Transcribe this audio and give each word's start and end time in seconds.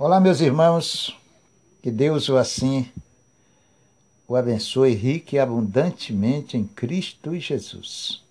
Olá, 0.00 0.20
meus 0.20 0.40
irmãos, 0.40 1.12
que 1.82 1.90
Deus 1.90 2.28
o 2.28 2.36
assim 2.36 2.88
o 4.28 4.36
abençoe 4.36 4.94
rique 4.94 5.34
e 5.34 5.38
abundantemente 5.40 6.56
em 6.56 6.64
Cristo 6.64 7.34
e 7.34 7.40
Jesus. 7.40 8.22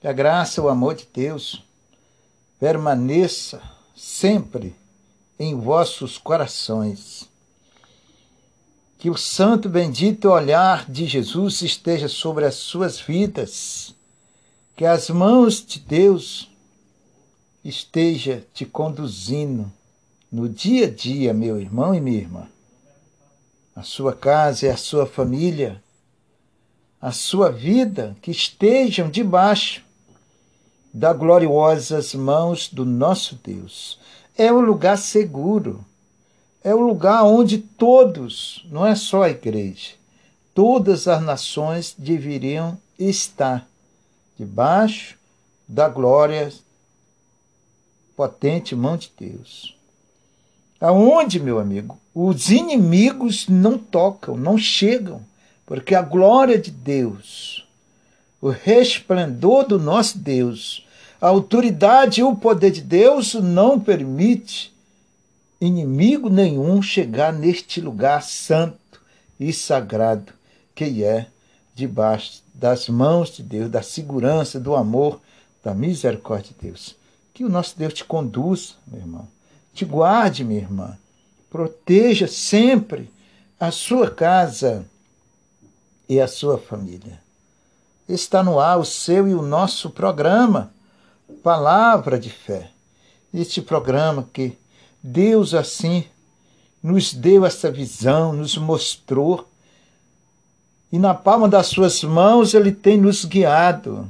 Que 0.00 0.08
a 0.08 0.14
graça, 0.14 0.62
o 0.62 0.68
amor 0.70 0.94
de 0.94 1.06
Deus 1.12 1.62
permaneça 2.58 3.60
sempre 3.94 4.74
em 5.38 5.54
vossos 5.54 6.16
corações. 6.16 7.28
Que 8.98 9.10
o 9.10 9.16
santo 9.18 9.68
bendito 9.68 10.30
olhar 10.30 10.90
de 10.90 11.04
Jesus 11.04 11.60
esteja 11.60 12.08
sobre 12.08 12.46
as 12.46 12.54
suas 12.54 12.98
vidas. 12.98 13.94
Que 14.74 14.86
as 14.86 15.10
mãos 15.10 15.62
de 15.62 15.80
Deus 15.80 16.48
esteja 17.62 18.42
te 18.54 18.64
conduzindo 18.64 19.70
no 20.34 20.48
dia 20.48 20.86
a 20.86 20.90
dia, 20.90 21.32
meu 21.32 21.60
irmão 21.60 21.94
e 21.94 22.00
minha 22.00 22.18
irmã, 22.18 22.48
a 23.72 23.84
sua 23.84 24.12
casa 24.12 24.66
e 24.66 24.68
a 24.68 24.76
sua 24.76 25.06
família, 25.06 25.80
a 27.00 27.12
sua 27.12 27.52
vida, 27.52 28.16
que 28.20 28.32
estejam 28.32 29.08
debaixo 29.08 29.84
das 30.92 31.16
gloriosas 31.16 32.16
mãos 32.16 32.68
do 32.68 32.84
nosso 32.84 33.38
Deus. 33.44 34.00
É 34.36 34.50
o 34.50 34.58
lugar 34.60 34.98
seguro, 34.98 35.84
é 36.64 36.74
o 36.74 36.80
lugar 36.80 37.22
onde 37.22 37.58
todos, 37.58 38.66
não 38.68 38.84
é 38.84 38.96
só 38.96 39.22
a 39.22 39.30
igreja, 39.30 39.92
todas 40.52 41.06
as 41.06 41.22
nações 41.22 41.94
deveriam 41.96 42.76
estar 42.98 43.68
debaixo 44.36 45.16
da 45.68 45.88
glória 45.88 46.52
potente 48.16 48.74
mão 48.74 48.96
de 48.96 49.12
Deus. 49.16 49.73
Aonde, 50.84 51.40
meu 51.40 51.58
amigo? 51.58 51.98
Os 52.14 52.50
inimigos 52.50 53.48
não 53.48 53.78
tocam, 53.78 54.36
não 54.36 54.58
chegam, 54.58 55.22
porque 55.64 55.94
a 55.94 56.02
glória 56.02 56.58
de 56.58 56.70
Deus, 56.70 57.66
o 58.38 58.50
resplendor 58.50 59.66
do 59.66 59.78
nosso 59.78 60.18
Deus, 60.18 60.86
a 61.18 61.28
autoridade 61.28 62.20
e 62.20 62.22
o 62.22 62.36
poder 62.36 62.70
de 62.70 62.82
Deus 62.82 63.32
não 63.32 63.80
permite 63.80 64.74
inimigo 65.58 66.28
nenhum 66.28 66.82
chegar 66.82 67.32
neste 67.32 67.80
lugar 67.80 68.22
santo 68.22 69.00
e 69.40 69.54
sagrado 69.54 70.34
que 70.74 71.02
é 71.02 71.28
debaixo 71.74 72.42
das 72.52 72.90
mãos 72.90 73.34
de 73.34 73.42
Deus, 73.42 73.70
da 73.70 73.80
segurança, 73.80 74.60
do 74.60 74.76
amor, 74.76 75.18
da 75.64 75.72
misericórdia 75.72 76.52
de 76.52 76.68
Deus. 76.68 76.94
Que 77.32 77.42
o 77.42 77.48
nosso 77.48 77.74
Deus 77.78 77.94
te 77.94 78.04
conduza, 78.04 78.74
meu 78.86 79.00
irmão 79.00 79.33
te 79.74 79.84
guarde, 79.84 80.44
minha 80.44 80.60
irmã. 80.60 80.96
Proteja 81.50 82.28
sempre 82.28 83.10
a 83.58 83.70
sua 83.70 84.10
casa 84.10 84.86
e 86.08 86.20
a 86.20 86.28
sua 86.28 86.56
família. 86.56 87.20
Está 88.08 88.42
no 88.42 88.60
ar 88.60 88.78
o 88.78 88.84
seu 88.84 89.26
e 89.26 89.34
o 89.34 89.42
nosso 89.42 89.90
programa, 89.90 90.72
Palavra 91.42 92.18
de 92.18 92.30
Fé. 92.30 92.70
Este 93.32 93.60
programa 93.60 94.28
que 94.32 94.56
Deus 95.02 95.54
assim 95.54 96.04
nos 96.82 97.12
deu 97.12 97.44
essa 97.44 97.70
visão, 97.70 98.32
nos 98.32 98.56
mostrou, 98.56 99.48
e 100.92 100.98
na 100.98 101.14
palma 101.14 101.48
das 101.48 101.66
suas 101.66 102.04
mãos 102.04 102.54
Ele 102.54 102.70
tem 102.70 102.96
nos 102.98 103.24
guiado 103.24 104.06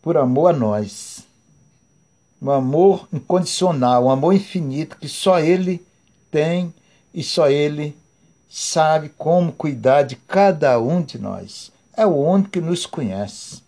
por 0.00 0.16
amor 0.16 0.54
a 0.54 0.56
nós 0.56 1.24
um 2.40 2.50
amor 2.50 3.08
incondicional, 3.12 4.04
um 4.04 4.10
amor 4.10 4.34
infinito 4.34 4.96
que 4.98 5.08
só 5.08 5.40
Ele 5.40 5.84
tem 6.30 6.72
e 7.12 7.22
só 7.22 7.48
Ele 7.48 7.96
sabe 8.48 9.08
como 9.16 9.52
cuidar 9.52 10.02
de 10.02 10.16
cada 10.16 10.78
um 10.78 11.02
de 11.02 11.18
nós. 11.18 11.72
É 11.96 12.06
o 12.06 12.14
único 12.14 12.50
que 12.50 12.60
nos 12.60 12.86
conhece. 12.86 13.62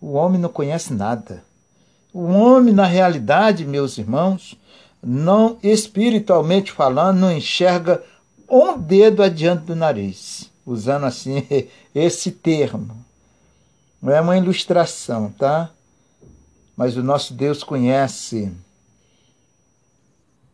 O 0.00 0.12
homem 0.12 0.40
não 0.40 0.48
conhece 0.48 0.92
nada. 0.92 1.42
O 2.12 2.24
homem, 2.24 2.72
na 2.72 2.86
realidade, 2.86 3.64
meus 3.64 3.98
irmãos, 3.98 4.58
não 5.02 5.58
espiritualmente 5.62 6.72
falando, 6.72 7.18
não 7.18 7.32
enxerga 7.32 8.02
um 8.48 8.78
dedo 8.78 9.22
adiante 9.22 9.64
do 9.64 9.76
nariz, 9.76 10.50
usando 10.64 11.04
assim 11.04 11.46
esse 11.94 12.30
termo. 12.32 12.96
Não 14.00 14.12
é 14.12 14.20
uma 14.20 14.36
ilustração, 14.38 15.30
tá? 15.30 15.70
Mas 16.78 16.96
o 16.96 17.02
nosso 17.02 17.34
Deus 17.34 17.64
conhece 17.64 18.52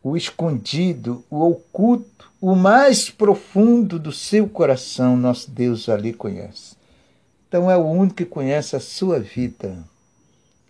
o 0.02 0.16
escondido, 0.16 1.22
o 1.28 1.42
oculto, 1.42 2.30
o 2.40 2.54
mais 2.54 3.10
profundo 3.10 3.98
do 3.98 4.10
seu 4.10 4.48
coração, 4.48 5.18
nosso 5.18 5.50
Deus 5.50 5.86
ali 5.86 6.14
conhece. 6.14 6.76
Então 7.46 7.70
é 7.70 7.76
o 7.76 7.84
único 7.84 8.16
que 8.16 8.24
conhece 8.24 8.74
a 8.74 8.80
sua 8.80 9.20
vida. 9.20 9.76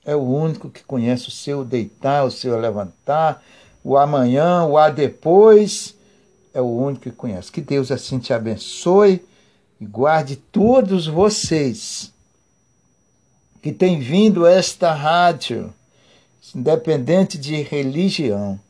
É 0.04 0.16
o 0.16 0.22
único 0.22 0.68
que 0.68 0.82
conhece 0.82 1.28
o 1.28 1.30
seu 1.30 1.64
deitar, 1.64 2.24
o 2.24 2.32
seu 2.32 2.58
levantar, 2.58 3.40
o 3.84 3.96
amanhã, 3.96 4.64
o 4.64 4.76
a 4.76 4.90
depois. 4.90 5.94
É 6.52 6.60
o 6.60 6.66
único 6.66 7.02
que 7.02 7.12
conhece. 7.12 7.52
Que 7.52 7.60
Deus 7.60 7.92
assim 7.92 8.18
te 8.18 8.32
abençoe 8.32 9.24
e 9.80 9.86
guarde 9.86 10.34
todos 10.34 11.06
vocês 11.06 12.12
que 13.64 13.72
tem 13.72 13.98
vindo 13.98 14.46
esta 14.46 14.92
rádio, 14.92 15.72
independente 16.54 17.38
de 17.38 17.62
religião. 17.62 18.60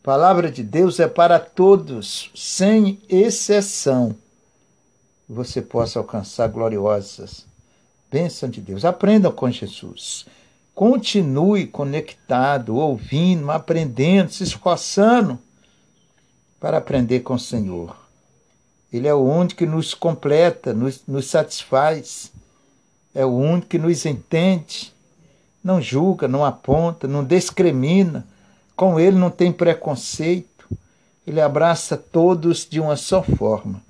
A 0.00 0.02
palavra 0.02 0.50
de 0.50 0.62
Deus 0.62 0.98
é 0.98 1.06
para 1.06 1.38
todos, 1.38 2.30
sem 2.34 2.98
exceção. 3.06 4.16
Você 5.28 5.60
possa 5.60 5.98
alcançar 5.98 6.48
gloriosas 6.48 7.44
bênçãos 8.10 8.50
de 8.50 8.62
Deus. 8.62 8.82
Aprendam 8.82 9.30
com 9.30 9.50
Jesus. 9.50 10.24
Continue 10.74 11.66
conectado, 11.66 12.76
ouvindo, 12.76 13.50
aprendendo, 13.50 14.32
se 14.32 14.42
esforçando 14.42 15.38
para 16.58 16.78
aprender 16.78 17.20
com 17.20 17.34
o 17.34 17.38
Senhor. 17.38 17.94
Ele 18.90 19.06
é 19.06 19.12
o 19.12 19.22
único 19.22 19.56
que 19.56 19.66
nos 19.66 19.92
completa, 19.92 20.72
nos, 20.72 21.02
nos 21.06 21.26
satisfaz 21.26 22.32
é 23.20 23.26
o 23.26 23.36
único 23.36 23.66
que 23.68 23.78
nos 23.78 24.06
entende, 24.06 24.92
não 25.62 25.80
julga, 25.80 26.26
não 26.26 26.42
aponta, 26.42 27.06
não 27.06 27.22
discrimina, 27.22 28.26
com 28.74 28.98
ele 28.98 29.16
não 29.18 29.30
tem 29.30 29.52
preconceito, 29.52 30.66
ele 31.26 31.38
abraça 31.38 31.98
todos 31.98 32.66
de 32.66 32.80
uma 32.80 32.96
só 32.96 33.22
forma, 33.22 33.82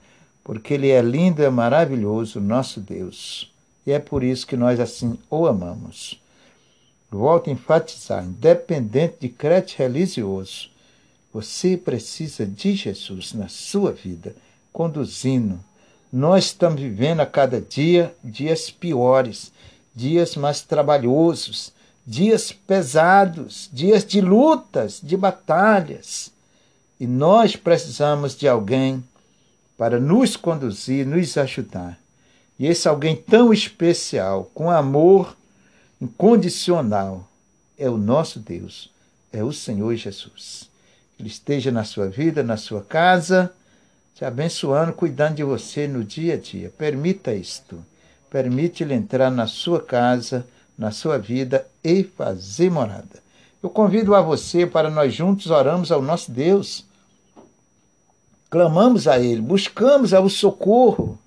porque 0.43 0.75
ele 0.75 0.91
é 0.91 1.01
lindo 1.01 1.45
é 1.45 1.49
maravilhoso, 1.49 2.41
nosso 2.41 2.81
Deus. 2.81 3.53
E 3.87 3.93
é 3.93 4.01
por 4.01 4.25
isso 4.25 4.47
que 4.47 4.57
nós 4.57 4.81
assim 4.81 5.17
o 5.31 5.47
amamos. 5.47 6.21
Volto 7.09 7.51
a 7.51 7.53
enfatizar, 7.53 8.25
independente 8.25 9.19
de 9.21 9.29
crédito 9.29 9.79
religioso, 9.79 10.71
você 11.33 11.77
precisa 11.77 12.45
de 12.45 12.75
Jesus 12.75 13.33
na 13.33 13.49
sua 13.49 13.93
vida, 13.93 14.35
conduzindo 14.73 15.61
nós 16.13 16.47
estamos 16.47 16.81
vivendo 16.81 17.21
a 17.21 17.27
cada 17.27 17.61
dia 17.61 18.15
dias 18.23 18.71
piores, 18.71 19.53
dias 19.95 20.35
mais 20.35 20.61
trabalhosos, 20.61 21.73
dias 22.05 22.51
pesados, 22.51 23.71
dias 23.73 24.05
de 24.05 24.21
lutas, 24.21 25.01
de 25.03 25.17
batalhas. 25.17 26.33
E 26.99 27.07
nós 27.07 27.55
precisamos 27.55 28.37
de 28.37 28.49
alguém 28.49 29.05
para 29.79 30.01
nos 30.01 30.37
conduzir, 30.37 31.07
nos 31.07 31.39
ajudar. 31.39 31.99
E 32.59 32.67
esse 32.67 32.89
alguém 32.89 33.17
tão 33.17 33.53
especial, 33.53 34.51
com 34.53 34.71
amor 34.71 35.37
incondicional, 36.01 37.27
é 37.79 37.89
o 37.89 37.97
nosso 37.97 38.39
Deus, 38.41 38.91
é 39.33 39.43
o 39.43 39.53
Senhor 39.53 39.95
Jesus. 39.95 40.69
Ele 41.19 41.29
esteja 41.29 41.71
na 41.71 41.85
sua 41.85 42.09
vida, 42.09 42.43
na 42.43 42.57
sua 42.57 42.83
casa 42.83 43.53
te 44.21 44.25
abençoando, 44.27 44.93
cuidando 44.93 45.37
de 45.37 45.43
você 45.43 45.89
no 45.89 46.05
dia 46.05 46.35
a 46.35 46.37
dia. 46.37 46.71
Permita 46.77 47.33
isto. 47.33 47.83
Permite 48.29 48.83
ele 48.83 48.93
entrar 48.93 49.31
na 49.31 49.47
sua 49.47 49.81
casa, 49.81 50.47
na 50.77 50.91
sua 50.91 51.17
vida 51.17 51.67
e 51.83 52.05
fazer 52.05 52.71
morada. 52.71 53.23
Eu 53.63 53.71
convido 53.71 54.15
a 54.15 54.21
você 54.21 54.67
para 54.67 54.91
nós 54.91 55.15
juntos 55.15 55.47
oramos 55.47 55.91
ao 55.91 56.03
nosso 56.03 56.31
Deus. 56.31 56.85
Clamamos 58.51 59.09
a 59.09 59.19
Ele, 59.19 59.41
buscamos 59.41 60.13
o 60.13 60.29
socorro 60.29 61.19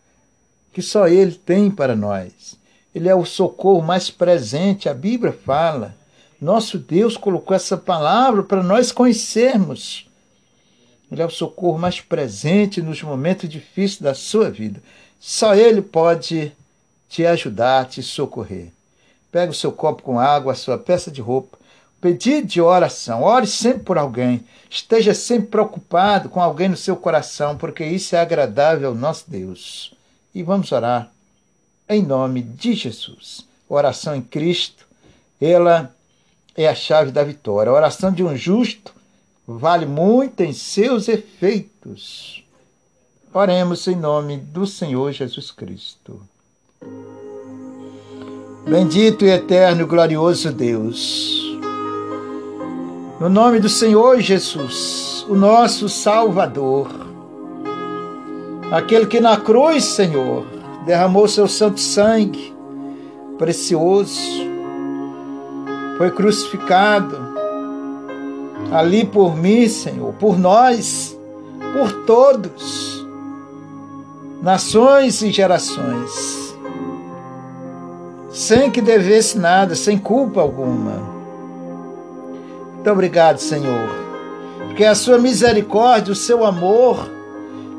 que 0.72 0.82
só 0.84 1.08
Ele 1.08 1.34
tem 1.34 1.72
para 1.72 1.96
nós. 1.96 2.60
Ele 2.94 3.10
é 3.10 3.16
o 3.16 3.26
socorro 3.26 3.82
mais 3.82 4.12
presente, 4.12 4.88
a 4.88 4.94
Bíblia 4.94 5.34
fala. 5.34 5.96
Nosso 6.40 6.78
Deus 6.78 7.18
colocou 7.18 7.56
essa 7.56 7.76
palavra 7.76 8.44
para 8.44 8.62
nós 8.62 8.92
conhecermos. 8.92 10.08
Ele 11.14 11.22
é 11.22 11.26
o 11.26 11.30
socorro 11.30 11.78
mais 11.78 12.02
presente 12.02 12.82
nos 12.82 13.02
momentos 13.04 13.48
difíceis 13.48 14.02
da 14.02 14.14
sua 14.14 14.50
vida. 14.50 14.82
Só 15.20 15.56
Ele 15.56 15.82
pode 15.82 16.52
te 17.08 17.26
ajudar, 17.26 17.88
te 17.88 18.02
socorrer. 18.02 18.70
Pega 19.32 19.52
o 19.52 19.56
seu 19.56 19.72
copo 19.72 20.02
com 20.02 20.20
água, 20.20 20.54
a 20.54 20.56
sua 20.56 20.78
peça 20.78 21.12
de 21.12 21.22
roupa, 21.22 21.58
pedido 22.02 22.48
de 22.48 22.60
oração. 22.60 23.22
Ore 23.22 23.46
sempre 23.46 23.84
por 23.84 23.98
alguém. 23.98 24.44
Esteja 24.70 25.14
sempre 25.14 25.48
preocupado 25.48 26.30
com 26.30 26.42
alguém 26.42 26.68
no 26.68 26.78
seu 26.78 26.96
coração, 26.96 27.56
porque 27.58 27.86
isso 27.86 28.16
é 28.16 28.20
agradável 28.20 28.90
ao 28.90 28.96
nosso 28.96 29.26
Deus. 29.30 29.94
E 30.34 30.42
vamos 30.42 30.72
orar 30.72 31.12
em 31.88 32.02
nome 32.02 32.42
de 32.42 32.74
Jesus. 32.74 33.46
Oração 33.70 34.16
em 34.16 34.22
Cristo, 34.22 34.88
ela 35.40 35.94
é 36.56 36.68
a 36.68 36.74
chave 36.74 37.12
da 37.12 37.24
vitória. 37.24 37.70
A 37.70 37.76
oração 37.76 38.12
de 38.12 38.24
um 38.24 38.36
justo 38.36 38.94
vale 39.48 39.86
muito 39.86 40.42
em 40.42 40.54
seus 40.54 41.08
efeitos. 41.08 42.44
Oremos 43.34 43.88
em 43.88 43.96
nome 43.96 44.38
do 44.38 44.66
Senhor 44.66 45.12
Jesus 45.12 45.52
Cristo. 45.52 46.22
Bendito 48.66 49.26
e 49.26 49.30
eterno 49.30 49.82
e 49.82 49.86
glorioso 49.86 50.52
Deus. 50.52 51.42
No 53.20 53.30
nome 53.30 53.60
do 53.60 53.70
Senhor 53.70 54.20
Jesus, 54.20 55.26
o 55.30 55.36
nosso 55.36 55.90
Salvador, 55.90 56.90
aquele 58.72 59.06
que 59.06 59.20
na 59.20 59.38
cruz, 59.38 59.84
Senhor, 59.84 60.46
derramou 60.86 61.28
seu 61.28 61.48
santo 61.48 61.80
sangue 61.80 62.54
precioso, 63.38 64.20
foi 65.98 66.12
crucificado 66.12 67.34
ali 68.74 69.06
por 69.06 69.38
mim, 69.38 69.70
Senhor, 69.70 70.14
por 70.14 70.38
nós, 70.40 71.16
por 71.74 71.92
todos, 72.06 73.06
nações 74.42 75.22
e 75.22 75.32
gerações, 75.32 76.56
sem 78.32 78.72
que 78.72 78.82
devesse 78.82 79.38
nada, 79.38 79.76
sem 79.76 79.96
culpa 79.96 80.42
alguma. 80.42 81.14
Muito 82.74 82.90
obrigado, 82.90 83.38
Senhor, 83.38 83.90
porque 84.66 84.84
a 84.84 84.96
sua 84.96 85.20
misericórdia, 85.20 86.12
o 86.12 86.16
seu 86.16 86.44
amor, 86.44 87.08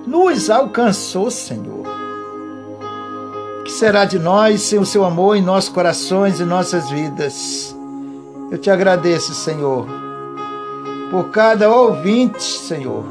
nos 0.06 0.48
alcançou, 0.48 1.28
Senhor. 1.28 1.82
que 3.64 3.72
será 3.72 4.04
de 4.04 4.18
nós 4.18 4.60
sem 4.60 4.78
o 4.78 4.84
seu 4.84 5.04
amor 5.04 5.36
em 5.36 5.42
nossos 5.42 5.70
corações 5.70 6.38
e 6.38 6.44
nossas 6.44 6.88
vidas? 6.90 7.74
Eu 8.50 8.58
te 8.58 8.70
agradeço, 8.70 9.34
Senhor, 9.34 10.03
por 11.14 11.30
cada 11.30 11.72
ouvinte, 11.72 12.42
Senhor, 12.42 13.04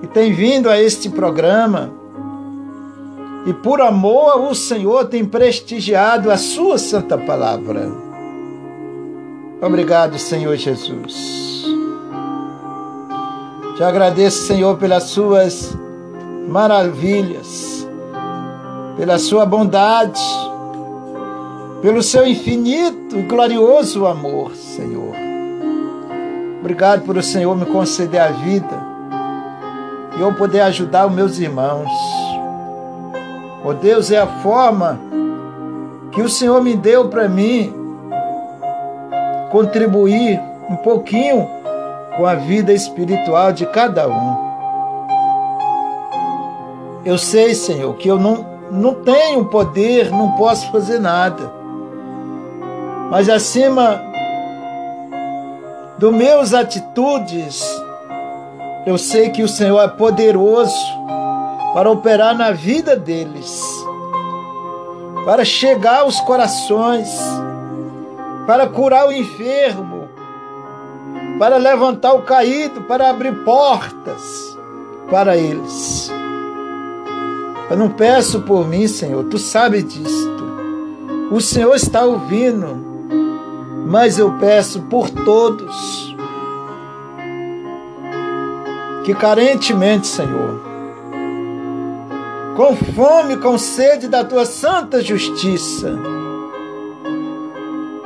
que 0.00 0.08
tem 0.08 0.32
vindo 0.32 0.68
a 0.68 0.76
este 0.76 1.08
programa 1.08 1.92
e 3.46 3.54
por 3.54 3.80
amor 3.80 4.50
o 4.50 4.52
Senhor 4.52 5.04
tem 5.04 5.24
prestigiado 5.24 6.32
a 6.32 6.36
sua 6.36 6.78
santa 6.78 7.16
palavra. 7.16 7.88
Obrigado, 9.64 10.18
Senhor 10.18 10.56
Jesus. 10.56 11.64
Te 13.76 13.84
agradeço, 13.84 14.44
Senhor, 14.44 14.76
pelas 14.78 15.04
suas 15.04 15.78
maravilhas, 16.48 17.86
pela 18.96 19.16
sua 19.16 19.46
bondade, 19.46 20.20
pelo 21.80 22.02
seu 22.02 22.26
infinito 22.26 23.16
e 23.16 23.22
glorioso 23.22 24.06
amor, 24.06 24.56
Senhor. 24.56 25.31
Obrigado 26.62 27.02
por 27.02 27.16
o 27.16 27.22
Senhor 27.24 27.56
me 27.56 27.66
conceder 27.66 28.20
a 28.20 28.28
vida 28.28 28.92
e 30.16 30.20
eu 30.20 30.32
poder 30.32 30.60
ajudar 30.60 31.08
os 31.08 31.12
meus 31.12 31.40
irmãos. 31.40 31.90
Oh 33.64 33.74
Deus, 33.74 34.12
é 34.12 34.18
a 34.18 34.28
forma 34.28 34.96
que 36.12 36.22
o 36.22 36.28
Senhor 36.28 36.62
me 36.62 36.76
deu 36.76 37.08
para 37.08 37.28
mim 37.28 37.74
contribuir 39.50 40.40
um 40.70 40.76
pouquinho 40.76 41.48
com 42.16 42.24
a 42.24 42.36
vida 42.36 42.72
espiritual 42.72 43.52
de 43.52 43.66
cada 43.66 44.06
um. 44.06 44.36
Eu 47.04 47.18
sei, 47.18 47.56
Senhor, 47.56 47.92
que 47.96 48.06
eu 48.06 48.20
não, 48.20 48.46
não 48.70 48.94
tenho 48.94 49.46
poder, 49.46 50.12
não 50.12 50.30
posso 50.36 50.70
fazer 50.70 51.00
nada. 51.00 51.50
Mas 53.10 53.28
acima 53.28 54.11
dos 55.98 56.12
meus 56.12 56.54
atitudes, 56.54 57.62
eu 58.86 58.98
sei 58.98 59.30
que 59.30 59.42
o 59.42 59.48
Senhor 59.48 59.80
é 59.80 59.88
poderoso 59.88 60.74
para 61.74 61.90
operar 61.90 62.36
na 62.36 62.50
vida 62.50 62.96
deles, 62.96 63.62
para 65.24 65.44
chegar 65.44 66.00
aos 66.00 66.20
corações 66.20 67.08
para 68.46 68.66
curar 68.66 69.06
o 69.06 69.12
enfermo, 69.12 70.08
para 71.38 71.56
levantar 71.56 72.12
o 72.14 72.22
caído, 72.22 72.82
para 72.82 73.10
abrir 73.10 73.44
portas 73.44 74.56
para 75.10 75.36
eles. 75.36 76.10
Eu 77.70 77.76
não 77.76 77.88
peço 77.88 78.42
por 78.42 78.66
mim, 78.66 78.86
Senhor, 78.86 79.24
tu 79.24 79.38
sabes 79.38 79.84
disto. 79.84 80.42
O 81.30 81.40
Senhor 81.40 81.74
está 81.74 82.04
ouvindo, 82.04 82.91
mas 83.92 84.18
eu 84.18 84.32
peço 84.38 84.80
por 84.84 85.10
todos 85.10 86.16
que 89.04 89.14
carentemente, 89.14 90.06
Senhor, 90.06 90.62
com 92.56 92.74
fome, 92.94 93.36
com 93.36 93.58
sede 93.58 94.08
da 94.08 94.24
tua 94.24 94.46
santa 94.46 95.02
justiça, 95.02 95.94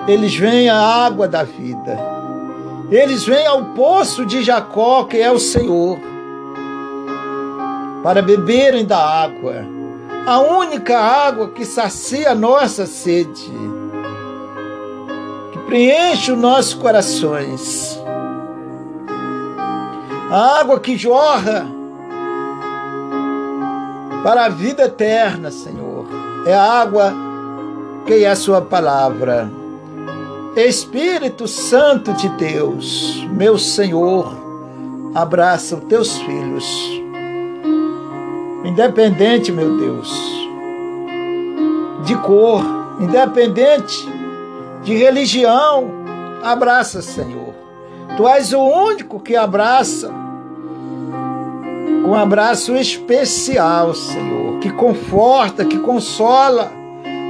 eles 0.09 0.35
vêm 0.35 0.69
à 0.69 0.77
água 0.77 1.29
da 1.29 1.45
vida. 1.45 1.97
Eles 2.91 3.25
vêm 3.25 3.47
ao 3.47 3.67
poço 3.67 4.27
de 4.27 4.43
Jacó, 4.43 5.05
que 5.05 5.19
é 5.19 5.31
o 5.31 5.39
Senhor, 5.39 6.01
para 8.03 8.21
beberem 8.21 8.85
da 8.85 8.99
água, 8.99 9.65
a 10.27 10.41
única 10.41 10.99
água 10.99 11.51
que 11.51 11.65
sacia 11.65 12.33
a 12.33 12.35
nossa 12.35 12.87
sede, 12.87 13.53
preenche 15.67 16.33
os 16.33 16.39
nossos 16.39 16.75
corações. 16.75 18.01
A 20.31 20.61
água 20.61 20.81
que 20.81 20.97
jorra 20.97 21.67
para 24.23 24.47
a 24.47 24.49
vida 24.49 24.85
eterna, 24.85 25.51
Senhor. 25.51 26.07
É 26.47 26.55
a 26.55 26.63
água 26.63 27.13
que 28.07 28.25
é 28.25 28.31
a 28.31 28.37
Sua 28.37 28.63
palavra. 28.63 29.51
Espírito 30.57 31.47
Santo 31.47 32.13
de 32.15 32.29
Deus, 32.31 33.27
meu 33.31 33.59
Senhor, 33.59 34.35
abraça 35.15 35.77
os 35.77 35.85
teus 35.85 36.17
filhos. 36.19 36.65
Independente, 38.65 39.53
meu 39.53 39.77
Deus, 39.77 40.11
de 42.05 42.17
cor, 42.17 42.65
independente 43.01 44.16
de 44.87 44.95
religião, 44.95 45.91
abraça, 46.45 47.03
Senhor. 47.03 47.53
Tu 48.17 48.27
és 48.29 48.53
o 48.53 48.61
único 48.61 49.19
que 49.19 49.35
abraça 49.35 50.09
com 52.05 52.13
um 52.13 52.15
abraço 52.15 52.77
especial, 52.77 53.93
Senhor, 53.93 54.61
que 54.61 54.71
conforta, 54.71 55.65
que 55.65 55.77
consola 55.81 56.71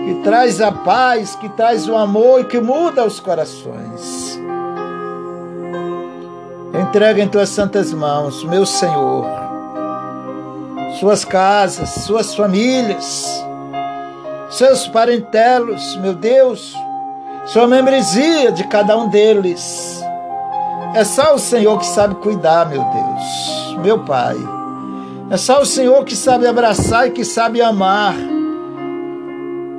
que 0.04 0.14
traz 0.22 0.60
a 0.60 0.70
paz, 0.70 1.34
que 1.34 1.48
traz 1.48 1.88
o 1.88 1.96
amor 1.96 2.42
e 2.42 2.44
que 2.44 2.60
muda 2.60 3.06
os 3.06 3.18
corações. 3.18 4.38
Entrega 6.78 7.22
em 7.22 7.28
tuas 7.28 7.48
santas 7.48 7.90
mãos, 7.90 8.44
meu 8.44 8.66
Senhor, 8.66 9.26
suas 11.00 11.24
casas, 11.24 11.88
suas 12.04 12.34
famílias, 12.34 13.26
seus 14.50 14.86
parentelos, 14.86 15.96
meu 15.96 16.12
Deus, 16.12 16.76
sua 17.46 17.66
membresia 17.66 18.50
de 18.50 18.64
cada 18.64 18.96
um 18.96 19.08
deles. 19.08 20.02
É 20.94 21.04
só 21.04 21.34
o 21.34 21.38
Senhor 21.38 21.78
que 21.78 21.86
sabe 21.86 22.14
cuidar, 22.16 22.68
meu 22.68 22.82
Deus, 22.82 23.76
meu 23.82 24.04
Pai. 24.04 24.36
É 25.30 25.36
só 25.36 25.60
o 25.60 25.66
Senhor 25.66 26.04
que 26.04 26.16
sabe 26.16 26.46
abraçar 26.46 27.08
e 27.08 27.10
que 27.10 27.24
sabe 27.24 27.60
amar 27.60 28.14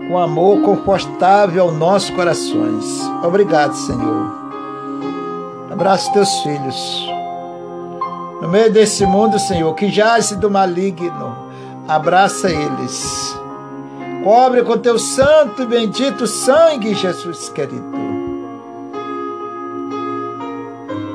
com 0.07 0.17
amor 0.17 0.62
confortável 0.62 1.63
aos 1.63 1.74
nossos 1.74 2.09
corações. 2.12 2.86
Obrigado, 3.24 3.74
Senhor. 3.74 4.31
Abraça 5.71 6.12
teus 6.12 6.31
filhos. 6.39 7.07
No 8.41 8.47
meio 8.47 8.71
desse 8.71 9.05
mundo, 9.05 9.38
Senhor, 9.38 9.74
que 9.74 9.89
jaz 9.89 10.31
do 10.31 10.50
maligno, 10.50 11.36
abraça 11.88 12.50
eles. 12.50 13.38
Cobre 14.27 14.62
com 14.62 14.77
teu 14.77 15.00
santo 15.00 15.62
e 15.62 15.65
bendito 15.65 16.27
sangue, 16.27 16.93
Jesus 16.93 17.48
querido. 17.48 17.93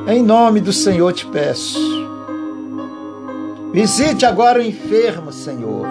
Em 0.09 0.23
nome 0.23 0.62
do 0.62 0.73
Senhor 0.73 1.12
te 1.12 1.26
peço. 1.26 1.78
Visite 3.71 4.25
agora 4.25 4.61
o 4.61 4.62
enfermo, 4.62 5.31
Senhor, 5.31 5.87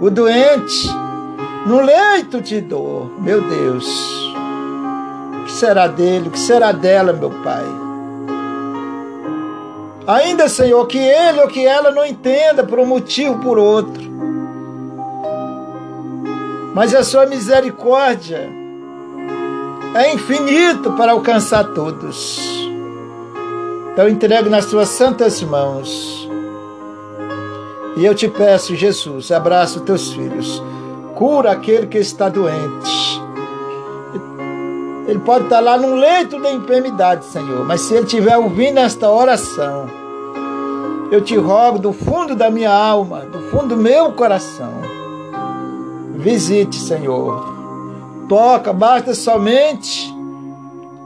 o 0.00 0.08
doente, 0.08 0.88
no 1.66 1.80
leito 1.80 2.40
de 2.40 2.60
dor, 2.60 3.10
meu 3.20 3.42
Deus, 3.42 3.84
que 5.44 5.50
será 5.50 5.88
dele? 5.88 6.28
O 6.28 6.30
que 6.30 6.38
será 6.38 6.70
dela, 6.70 7.12
meu 7.12 7.30
Pai? 7.42 7.66
Ainda, 10.06 10.48
Senhor, 10.48 10.86
que 10.86 10.98
ele 10.98 11.40
ou 11.40 11.48
que 11.48 11.66
ela 11.66 11.90
não 11.90 12.06
entenda 12.06 12.62
por 12.62 12.78
um 12.78 12.86
motivo 12.86 13.32
ou 13.32 13.40
por 13.40 13.58
outro. 13.58 14.12
Mas 16.74 16.94
a 16.94 17.04
sua 17.04 17.26
misericórdia 17.26 18.48
é 19.94 20.12
infinito 20.12 20.92
para 20.92 21.12
alcançar 21.12 21.64
todos. 21.74 22.40
Então 23.92 24.08
entrego 24.08 24.48
nas 24.48 24.64
suas 24.64 24.88
santas 24.88 25.42
mãos. 25.42 26.28
E 27.96 28.04
eu 28.04 28.14
te 28.14 28.26
peço, 28.26 28.74
Jesus, 28.74 29.30
abraça 29.30 29.78
os 29.78 29.84
teus 29.84 30.12
filhos. 30.12 30.62
Cura 31.14 31.52
aquele 31.52 31.86
que 31.86 31.98
está 31.98 32.30
doente. 32.30 33.20
Ele 35.06 35.18
pode 35.18 35.44
estar 35.44 35.60
lá 35.60 35.76
num 35.76 35.96
leito 35.96 36.40
de 36.40 36.48
enfermidade, 36.48 37.26
Senhor, 37.26 37.66
mas 37.66 37.82
se 37.82 37.92
ele 37.92 38.04
estiver 38.04 38.38
ouvindo 38.38 38.78
esta 38.78 39.10
oração, 39.10 39.90
eu 41.10 41.20
te 41.20 41.36
rogo 41.36 41.78
do 41.78 41.92
fundo 41.92 42.34
da 42.34 42.50
minha 42.50 42.72
alma, 42.72 43.20
do 43.20 43.40
fundo 43.50 43.74
do 43.74 43.76
meu 43.76 44.12
coração, 44.12 44.72
visite, 46.22 46.76
Senhor. 46.76 47.52
Toca, 48.28 48.72
basta 48.72 49.14
somente 49.14 50.10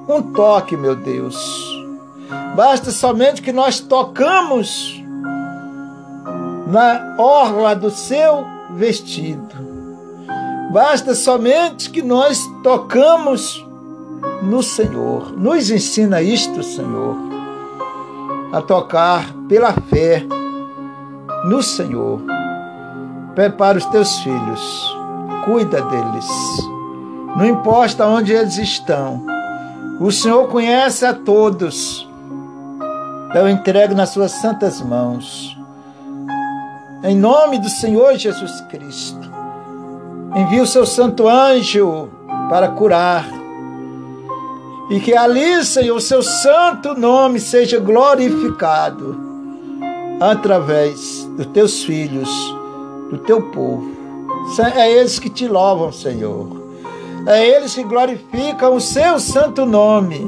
um 0.08 0.22
toque, 0.22 0.76
meu 0.76 0.94
Deus. 0.94 1.36
Basta 2.54 2.90
somente 2.90 3.42
que 3.42 3.52
nós 3.52 3.80
tocamos 3.80 5.02
na 6.66 7.16
orla 7.18 7.74
do 7.74 7.90
seu 7.90 8.44
vestido. 8.70 9.54
Basta 10.72 11.14
somente 11.14 11.90
que 11.90 12.02
nós 12.02 12.40
tocamos 12.62 13.64
no 14.42 14.62
Senhor. 14.62 15.32
Nos 15.32 15.70
ensina 15.70 16.20
isto, 16.20 16.62
Senhor, 16.62 17.16
a 18.52 18.60
tocar 18.60 19.32
pela 19.48 19.72
fé 19.72 20.26
no 21.44 21.62
Senhor. 21.62 22.20
Prepara 23.34 23.78
os 23.78 23.84
teus 23.86 24.18
filhos, 24.20 24.95
cuida 25.46 25.80
deles. 25.80 26.26
Não 27.36 27.46
importa 27.46 28.06
onde 28.06 28.32
eles 28.32 28.58
estão, 28.58 29.24
o 30.00 30.10
Senhor 30.10 30.48
conhece 30.48 31.06
a 31.06 31.14
todos. 31.14 32.06
Então 33.30 33.48
entrego 33.48 33.94
nas 33.94 34.10
suas 34.10 34.32
santas 34.32 34.82
mãos. 34.82 35.56
Em 37.02 37.16
nome 37.16 37.58
do 37.58 37.68
Senhor 37.68 38.16
Jesus 38.16 38.60
Cristo. 38.62 39.30
Envie 40.34 40.60
o 40.60 40.66
seu 40.66 40.84
santo 40.84 41.26
anjo 41.28 42.10
para 42.50 42.68
curar 42.68 43.26
e 44.90 45.00
que 45.00 45.16
ali, 45.16 45.64
Senhor, 45.64 45.96
o 45.96 46.00
seu 46.00 46.22
santo 46.22 46.94
nome 46.94 47.40
seja 47.40 47.80
glorificado 47.80 49.18
através 50.20 51.24
dos 51.36 51.46
teus 51.46 51.82
filhos, 51.82 52.28
do 53.10 53.18
teu 53.18 53.42
povo. 53.50 53.95
É 54.76 54.90
eles 54.90 55.18
que 55.18 55.28
te 55.28 55.46
louvam, 55.46 55.92
Senhor. 55.92 56.48
É 57.26 57.46
eles 57.46 57.74
que 57.74 57.82
glorificam 57.82 58.74
o 58.74 58.80
seu 58.80 59.18
santo 59.18 59.66
nome. 59.66 60.26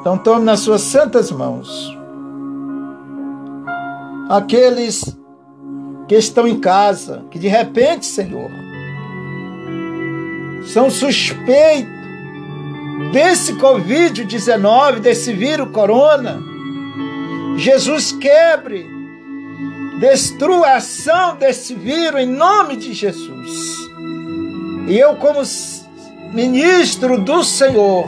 Então 0.00 0.18
tome 0.18 0.44
nas 0.44 0.60
suas 0.60 0.82
santas 0.82 1.30
mãos 1.30 1.96
aqueles 4.28 5.16
que 6.08 6.14
estão 6.14 6.46
em 6.46 6.58
casa, 6.58 7.24
que 7.30 7.38
de 7.38 7.48
repente, 7.48 8.04
Senhor, 8.06 8.50
são 10.66 10.90
suspeitos 10.90 11.92
desse 13.12 13.54
Covid-19, 13.54 15.00
desse 15.00 15.32
vírus 15.32 15.70
corona, 15.70 16.40
Jesus 17.56 18.12
quebre, 18.12 18.88
destrua 19.98 20.68
a 20.68 20.76
ação 20.76 21.36
desse 21.36 21.74
vírus 21.74 22.20
em 22.20 22.26
nome 22.26 22.76
de 22.76 22.92
Jesus. 22.92 23.74
E 24.88 24.98
eu, 24.98 25.16
como 25.16 25.40
ministro 26.32 27.18
do 27.20 27.42
Senhor, 27.42 28.06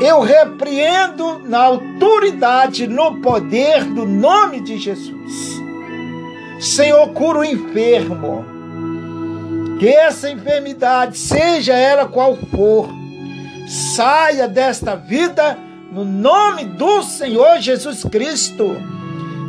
eu 0.00 0.20
repreendo 0.20 1.40
na 1.40 1.58
autoridade, 1.58 2.86
no 2.86 3.20
poder 3.20 3.84
do 3.84 4.06
nome 4.06 4.60
de 4.60 4.78
Jesus. 4.78 5.58
Senhor, 6.60 7.08
cura 7.12 7.40
o 7.40 7.44
enfermo. 7.44 8.44
Que 9.78 9.88
essa 9.88 10.30
enfermidade, 10.30 11.16
seja 11.16 11.74
ela 11.74 12.06
qual 12.06 12.36
for, 12.36 12.88
saia 13.94 14.48
desta 14.48 14.96
vida 14.96 15.56
no 15.92 16.04
nome 16.04 16.64
do 16.64 17.02
Senhor 17.02 17.60
Jesus 17.60 18.02
Cristo. 18.02 18.76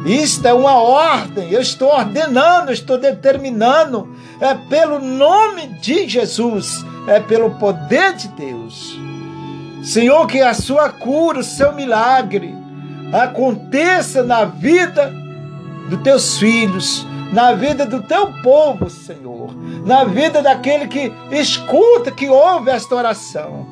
Isto 0.05 0.47
é 0.47 0.53
uma 0.53 0.75
ordem, 0.75 1.51
eu 1.51 1.61
estou 1.61 1.89
ordenando, 1.89 2.71
estou 2.71 2.97
determinando, 2.97 4.15
é 4.39 4.53
pelo 4.53 4.99
nome 4.99 5.67
de 5.79 6.07
Jesus, 6.07 6.85
é 7.07 7.19
pelo 7.19 7.51
poder 7.55 8.13
de 8.13 8.29
Deus. 8.29 8.97
Senhor, 9.83 10.25
que 10.27 10.41
a 10.41 10.53
sua 10.53 10.89
cura, 10.89 11.39
o 11.39 11.43
seu 11.43 11.73
milagre 11.73 12.53
aconteça 13.11 14.23
na 14.23 14.45
vida 14.45 15.13
dos 15.89 16.01
teus 16.01 16.37
filhos, 16.37 17.05
na 17.33 17.53
vida 17.53 17.85
do 17.85 18.01
teu 18.01 18.31
povo, 18.41 18.89
Senhor, 18.89 19.53
na 19.85 20.03
vida 20.05 20.41
daquele 20.41 20.87
que 20.87 21.11
escuta, 21.31 22.11
que 22.11 22.29
ouve 22.29 22.71
esta 22.71 22.95
oração. 22.95 23.67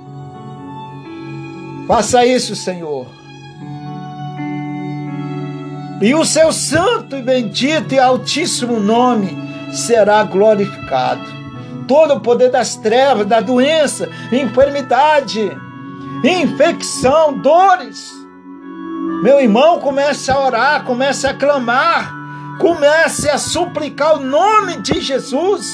Faça 1.87 2.25
isso, 2.25 2.55
Senhor. 2.55 3.16
E 5.99 6.13
o 6.13 6.23
seu 6.23 6.51
santo 6.51 7.15
e 7.15 7.21
bendito 7.23 7.93
e 7.93 7.99
altíssimo 7.99 8.79
nome 8.79 9.35
será 9.71 10.23
glorificado. 10.23 11.21
Todo 11.87 12.15
o 12.15 12.19
poder 12.19 12.51
das 12.51 12.75
trevas, 12.75 13.25
da 13.25 13.39
doença, 13.39 14.07
enfermidade, 14.31 15.51
infecção, 16.23 17.39
dores. 17.39 18.11
Meu 19.23 19.41
irmão, 19.41 19.79
comece 19.79 20.29
a 20.29 20.39
orar, 20.39 20.83
comece 20.83 21.25
a 21.25 21.33
clamar, 21.33 22.13
comece 22.59 23.27
a 23.29 23.39
suplicar 23.39 24.17
o 24.17 24.23
nome 24.23 24.77
de 24.77 25.01
Jesus, 25.01 25.65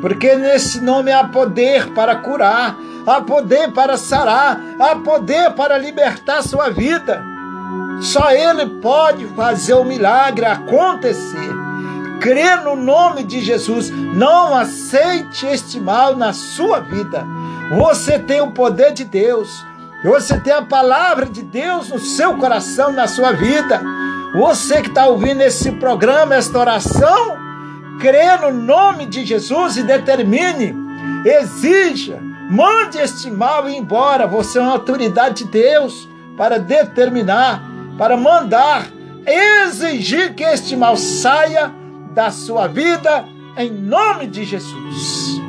porque 0.00 0.36
nesse 0.36 0.80
nome 0.80 1.10
há 1.10 1.24
poder 1.24 1.92
para 1.94 2.14
curar, 2.16 2.76
há 3.04 3.20
poder 3.22 3.72
para 3.72 3.96
sarar, 3.96 4.60
há 4.78 4.94
poder 4.96 5.50
para 5.54 5.76
libertar 5.78 6.42
sua 6.42 6.70
vida. 6.70 7.35
Só 8.00 8.30
Ele 8.30 8.66
pode 8.80 9.26
fazer 9.28 9.74
o 9.74 9.84
milagre 9.84 10.44
acontecer. 10.44 11.50
Crê 12.20 12.56
no 12.56 12.76
nome 12.76 13.22
de 13.22 13.40
Jesus. 13.40 13.90
Não 13.90 14.54
aceite 14.54 15.46
este 15.46 15.80
mal 15.80 16.16
na 16.16 16.32
sua 16.32 16.80
vida. 16.80 17.24
Você 17.76 18.18
tem 18.18 18.40
o 18.40 18.52
poder 18.52 18.92
de 18.92 19.04
Deus. 19.04 19.48
Você 20.04 20.38
tem 20.40 20.52
a 20.52 20.62
palavra 20.62 21.26
de 21.26 21.42
Deus 21.42 21.88
no 21.88 21.98
seu 21.98 22.36
coração, 22.36 22.92
na 22.92 23.06
sua 23.06 23.32
vida. 23.32 23.80
Você 24.34 24.82
que 24.82 24.88
está 24.88 25.06
ouvindo 25.06 25.40
esse 25.40 25.72
programa, 25.72 26.34
esta 26.34 26.58
oração, 26.58 27.36
crê 28.00 28.36
no 28.36 28.52
nome 28.52 29.06
de 29.06 29.24
Jesus 29.24 29.76
e 29.76 29.82
determine, 29.82 30.74
exija, 31.24 32.20
Mande 32.48 32.98
este 32.98 33.28
mal 33.28 33.68
embora. 33.68 34.26
Você 34.26 34.58
é 34.58 34.62
uma 34.62 34.72
autoridade 34.72 35.44
de 35.44 35.50
Deus 35.50 36.08
para 36.36 36.58
determinar, 36.58 37.60
para 37.98 38.16
mandar, 38.16 38.88
exigir 39.26 40.34
que 40.34 40.44
este 40.44 40.76
mal 40.76 40.96
saia 40.96 41.72
da 42.14 42.30
sua 42.30 42.66
vida 42.66 43.24
em 43.56 43.70
nome 43.70 44.26
de 44.26 44.44
Jesus. 44.44 45.40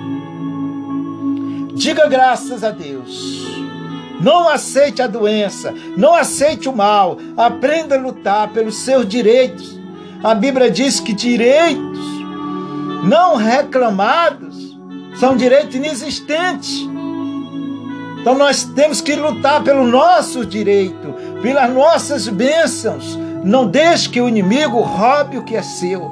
Diga 1.73 2.07
graças 2.07 2.63
a 2.63 2.71
Deus. 2.71 3.45
Não 4.19 4.49
aceite 4.49 5.01
a 5.01 5.07
doença, 5.07 5.73
não 5.95 6.15
aceite 6.15 6.67
o 6.67 6.75
mal. 6.75 7.19
Aprenda 7.35 7.95
a 7.95 8.01
lutar 8.01 8.49
pelos 8.49 8.77
seus 8.77 9.07
direitos. 9.07 9.79
A 10.23 10.33
Bíblia 10.33 10.71
diz 10.71 10.99
que 10.99 11.13
direitos 11.13 11.99
não 13.03 13.35
reclamados 13.35 14.75
são 15.19 15.35
direitos 15.37 15.75
inexistentes. 15.75 16.87
Então 18.19 18.35
nós 18.37 18.63
temos 18.63 18.99
que 18.99 19.15
lutar 19.15 19.63
pelo 19.63 19.85
nosso 19.85 20.45
direito, 20.45 21.13
pelas 21.41 21.69
nossas 21.73 22.27
bênçãos. 22.27 23.17
Não 23.43 23.67
deixe 23.67 24.09
que 24.09 24.19
o 24.19 24.27
inimigo 24.27 24.79
roube 24.81 25.37
o 25.37 25.43
que 25.43 25.55
é 25.55 25.61
seu. 25.61 26.11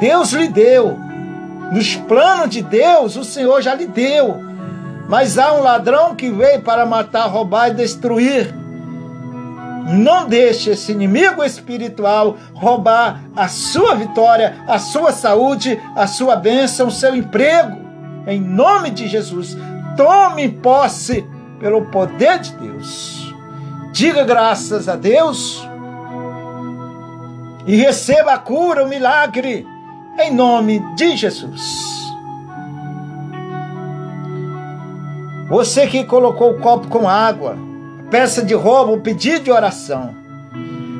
Deus 0.00 0.32
lhe 0.32 0.48
deu. 0.48 0.98
Nos 1.72 1.96
planos 1.96 2.50
de 2.50 2.62
Deus, 2.62 3.16
o 3.16 3.24
Senhor 3.24 3.60
já 3.62 3.74
lhe 3.74 3.86
deu. 3.86 4.36
Mas 5.08 5.38
há 5.38 5.52
um 5.54 5.62
ladrão 5.62 6.14
que 6.14 6.30
veio 6.30 6.62
para 6.62 6.84
matar, 6.84 7.26
roubar 7.26 7.70
e 7.70 7.74
destruir. 7.74 8.54
Não 9.88 10.26
deixe 10.26 10.70
esse 10.70 10.90
inimigo 10.90 11.44
espiritual 11.44 12.36
roubar 12.52 13.20
a 13.36 13.46
sua 13.46 13.94
vitória, 13.94 14.56
a 14.66 14.80
sua 14.80 15.12
saúde, 15.12 15.80
a 15.94 16.08
sua 16.08 16.34
bênção, 16.34 16.88
o 16.88 16.92
seu 16.92 17.14
emprego. 17.14 17.78
Em 18.26 18.40
nome 18.40 18.90
de 18.90 19.06
Jesus, 19.06 19.56
tome 19.96 20.48
posse 20.48 21.24
pelo 21.60 21.82
poder 21.86 22.40
de 22.40 22.52
Deus. 22.54 23.15
Diga 23.96 24.24
graças 24.24 24.90
a 24.90 24.94
Deus 24.94 25.66
e 27.66 27.76
receba 27.76 28.34
a 28.34 28.38
cura, 28.38 28.84
o 28.84 28.88
milagre, 28.90 29.66
em 30.18 30.34
nome 30.34 30.80
de 30.96 31.16
Jesus. 31.16 31.62
Você 35.48 35.86
que 35.86 36.04
colocou 36.04 36.50
o 36.50 36.60
copo 36.60 36.88
com 36.88 37.08
água, 37.08 37.56
peça 38.10 38.42
de 38.42 38.52
roubo, 38.52 39.00
pedido 39.00 39.44
de 39.44 39.50
oração. 39.50 40.14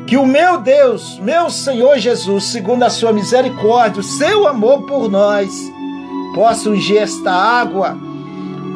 Que 0.07 0.17
o 0.17 0.25
meu 0.25 0.63
Deus, 0.63 1.19
meu 1.19 1.51
Senhor 1.51 1.99
Jesus, 1.99 2.45
segundo 2.45 2.83
a 2.83 2.89
sua 2.89 3.13
misericórdia, 3.13 4.01
o 4.01 4.03
seu 4.03 4.49
amor 4.49 4.87
por 4.87 5.11
nós, 5.11 5.53
possa 6.35 6.71
ungir 6.71 7.03
esta 7.03 7.31
água, 7.31 7.95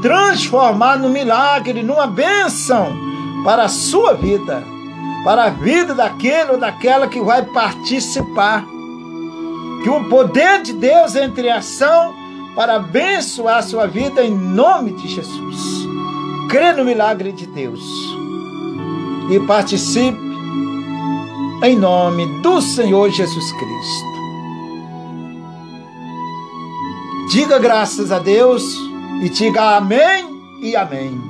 transformar 0.02 0.98
no 0.98 1.08
milagre, 1.08 1.82
numa 1.82 2.06
bênção 2.06 3.08
para 3.44 3.64
a 3.64 3.68
sua 3.68 4.14
vida, 4.14 4.64
para 5.24 5.44
a 5.44 5.50
vida 5.50 5.94
daquele 5.94 6.52
ou 6.52 6.58
daquela 6.58 7.08
que 7.08 7.20
vai 7.20 7.42
participar. 7.42 8.64
Que 9.82 9.88
o 9.88 10.08
poder 10.08 10.62
de 10.62 10.74
Deus 10.74 11.16
entre 11.16 11.48
ação 11.48 12.14
para 12.54 12.76
abençoar 12.76 13.58
a 13.58 13.62
sua 13.62 13.86
vida 13.86 14.22
em 14.22 14.34
nome 14.34 14.92
de 14.92 15.08
Jesus. 15.08 15.88
Crê 16.50 16.72
no 16.72 16.84
milagre 16.84 17.32
de 17.32 17.46
Deus 17.46 17.80
e 19.30 19.40
participe 19.46 20.18
em 21.62 21.76
nome 21.76 22.26
do 22.42 22.60
Senhor 22.60 23.10
Jesus 23.10 23.52
Cristo. 23.52 24.10
Diga 27.30 27.58
graças 27.58 28.10
a 28.10 28.18
Deus 28.18 28.64
e 29.22 29.28
diga 29.28 29.76
amém 29.76 30.26
e 30.60 30.74
amém. 30.74 31.29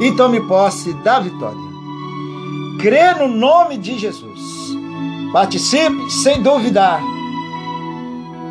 E 0.00 0.12
tome 0.12 0.40
posse 0.48 0.92
da 0.94 1.20
vitória. 1.20 1.70
Crê 2.80 3.14
no 3.14 3.28
nome 3.28 3.76
de 3.76 3.98
Jesus. 3.98 4.40
Participe 5.32 6.10
sem 6.10 6.42
duvidar 6.42 7.00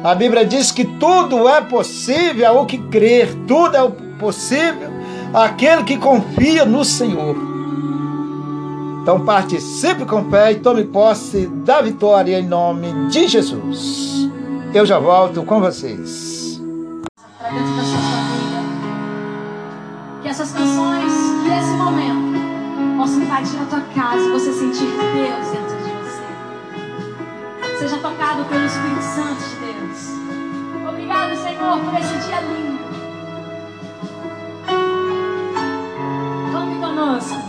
a 0.04 0.16
Bíblia 0.16 0.46
diz 0.46 0.72
que 0.72 0.86
tudo 0.86 1.50
é 1.50 1.60
possível 1.60 2.48
ao 2.48 2.66
que 2.66 2.78
crer, 2.78 3.36
tudo 3.46 3.76
é 3.76 3.92
possível 4.18 4.90
àquele 5.34 5.84
que 5.84 5.98
confia 5.98 6.64
no 6.64 6.86
Senhor. 6.86 7.36
Então 9.02 9.26
participe 9.26 10.06
com 10.06 10.30
fé 10.30 10.54
e 10.54 10.60
tome 10.60 10.86
posse 10.86 11.48
da 11.48 11.82
vitória 11.82 12.40
em 12.40 12.48
nome 12.48 13.10
de 13.10 13.28
Jesus. 13.28 14.30
Eu 14.74 14.86
já 14.86 15.00
volto 15.00 15.44
com 15.44 15.60
vocês. 15.60 16.62
Casa 23.94 24.24
e 24.24 24.32
você 24.32 24.52
sentir 24.54 24.86
Deus 24.86 25.48
dentro 25.52 25.78
de 25.78 25.90
você. 25.92 26.24
Seja 27.80 27.98
tocado 27.98 28.46
pelo 28.46 28.66
Espírito 28.66 29.02
Santo 29.02 29.44
de 29.44 29.56
Deus. 29.66 30.90
Obrigado, 30.90 31.36
Senhor, 31.36 31.80
por 31.80 31.94
esse 32.00 32.28
dia 32.28 32.42
lindo. 32.42 32.80
Vamos 36.52 36.80
conosco. 36.80 37.49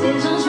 ces 0.00 0.18
gens 0.20 0.39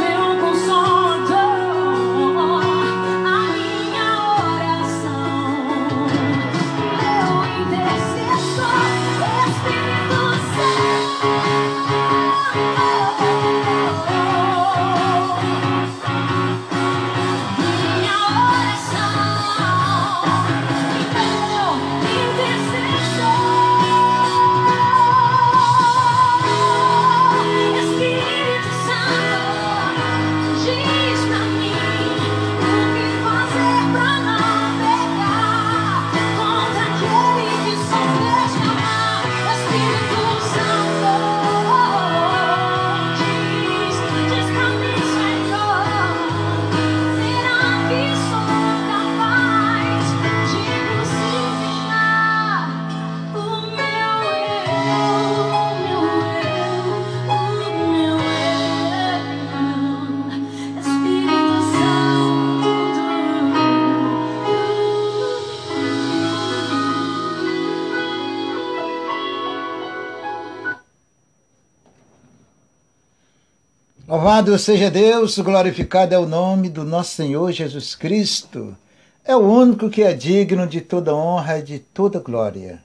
Louvado 74.41 74.57
seja 74.57 74.89
Deus, 74.89 75.37
glorificado 75.37 76.15
é 76.15 76.17
o 76.17 76.25
nome 76.25 76.67
do 76.67 76.83
nosso 76.83 77.13
Senhor 77.13 77.51
Jesus 77.51 77.93
Cristo. 77.93 78.75
É 79.23 79.35
o 79.35 79.39
único 79.39 79.87
que 79.87 80.01
é 80.01 80.15
digno 80.15 80.65
de 80.65 80.81
toda 80.81 81.15
honra 81.15 81.59
e 81.59 81.61
de 81.61 81.77
toda 81.77 82.19
glória. 82.19 82.81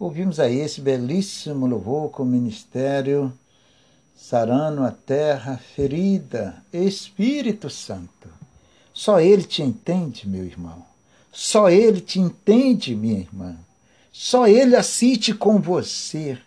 Ouvimos 0.00 0.40
aí 0.40 0.60
esse 0.60 0.80
belíssimo 0.80 1.66
louvor 1.66 2.08
com 2.08 2.22
o 2.22 2.26
ministério 2.26 3.30
sarando 4.16 4.82
a 4.82 4.90
terra 4.90 5.60
ferida, 5.76 6.56
Espírito 6.72 7.68
Santo. 7.68 8.30
Só 8.94 9.20
Ele 9.20 9.42
te 9.42 9.62
entende, 9.62 10.26
meu 10.26 10.46
irmão. 10.46 10.82
Só 11.30 11.68
Ele 11.68 12.00
te 12.00 12.18
entende, 12.18 12.96
minha 12.96 13.18
irmã. 13.18 13.54
Só 14.10 14.48
Ele 14.48 14.74
assiste 14.74 15.34
com 15.34 15.60
você. 15.60 16.38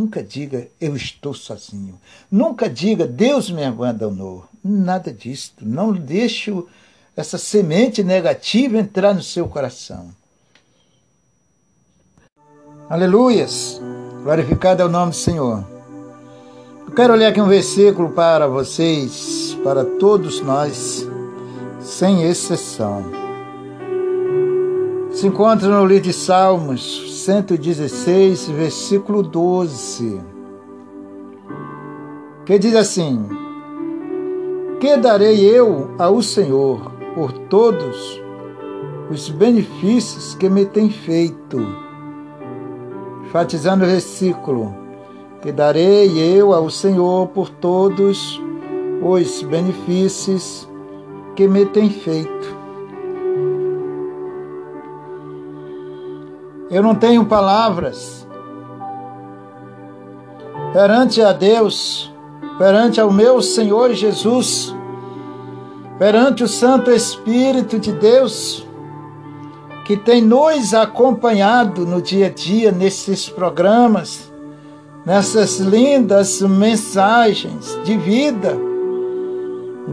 Nunca 0.00 0.22
diga 0.22 0.66
eu 0.80 0.96
estou 0.96 1.34
sozinho. 1.34 2.00
Nunca 2.30 2.70
diga 2.70 3.06
Deus 3.06 3.50
me 3.50 3.62
abandonou. 3.62 4.46
Nada 4.64 5.12
disso. 5.12 5.52
Não 5.60 5.92
deixe 5.92 6.50
essa 7.14 7.36
semente 7.36 8.02
negativa 8.02 8.78
entrar 8.78 9.14
no 9.14 9.22
seu 9.22 9.46
coração. 9.46 10.08
Aleluias! 12.88 13.78
Glorificado 14.22 14.80
é 14.80 14.86
o 14.86 14.88
nome 14.88 15.10
do 15.10 15.16
Senhor. 15.16 15.68
Eu 16.86 16.94
quero 16.94 17.14
ler 17.14 17.26
aqui 17.26 17.40
um 17.42 17.46
versículo 17.46 18.10
para 18.12 18.48
vocês, 18.48 19.54
para 19.62 19.84
todos 19.84 20.40
nós, 20.40 21.06
sem 21.78 22.22
exceção. 22.22 23.04
Se 25.12 25.26
encontra 25.26 25.68
no 25.68 25.84
livro 25.84 26.04
de 26.04 26.14
Salmos, 26.14 27.19
116, 27.30 28.48
versículo 28.48 29.22
12, 29.22 30.20
que 32.44 32.58
diz 32.58 32.74
assim: 32.74 33.24
Que 34.80 34.96
darei 34.96 35.38
eu 35.38 35.94
ao 35.96 36.20
Senhor 36.22 36.90
por 37.14 37.30
todos 37.30 38.20
os 39.08 39.28
benefícios 39.30 40.34
que 40.34 40.50
me 40.50 40.66
tem 40.66 40.90
feito? 40.90 41.64
Enfatizando 43.24 43.84
o 43.84 43.86
versículo: 43.86 44.74
Que 45.40 45.52
darei 45.52 46.10
eu 46.36 46.52
ao 46.52 46.68
Senhor 46.68 47.28
por 47.28 47.48
todos 47.48 48.42
os 49.00 49.42
benefícios 49.44 50.68
que 51.36 51.46
me 51.46 51.64
tem 51.64 51.90
feito? 51.90 52.59
Eu 56.70 56.84
não 56.84 56.94
tenho 56.94 57.24
palavras 57.24 58.24
perante 60.72 61.20
a 61.20 61.32
Deus, 61.32 62.14
perante 62.58 63.00
ao 63.00 63.10
meu 63.10 63.42
Senhor 63.42 63.92
Jesus, 63.92 64.72
perante 65.98 66.44
o 66.44 66.48
Santo 66.48 66.92
Espírito 66.92 67.76
de 67.76 67.90
Deus, 67.90 68.64
que 69.84 69.96
tem 69.96 70.22
nos 70.22 70.72
acompanhado 70.72 71.84
no 71.84 72.00
dia 72.00 72.26
a 72.26 72.30
dia 72.30 72.70
nesses 72.70 73.28
programas, 73.28 74.30
nessas 75.04 75.58
lindas 75.58 76.40
mensagens 76.40 77.76
de 77.82 77.96
vida, 77.96 78.56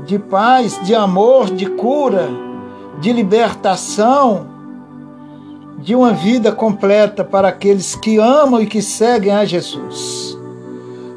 de 0.06 0.20
paz, 0.20 0.80
de 0.84 0.94
amor, 0.94 1.50
de 1.50 1.66
cura, 1.66 2.30
de 3.00 3.12
libertação 3.12 4.57
de 5.78 5.96
uma 5.96 6.12
vida 6.12 6.52
completa 6.52 7.24
para 7.24 7.50
aqueles 7.50 7.96
que 7.96 8.18
amam 8.18 8.62
e 8.62 8.66
que 8.66 8.82
seguem 8.82 9.32
a 9.32 9.46
Jesus. 9.46 10.38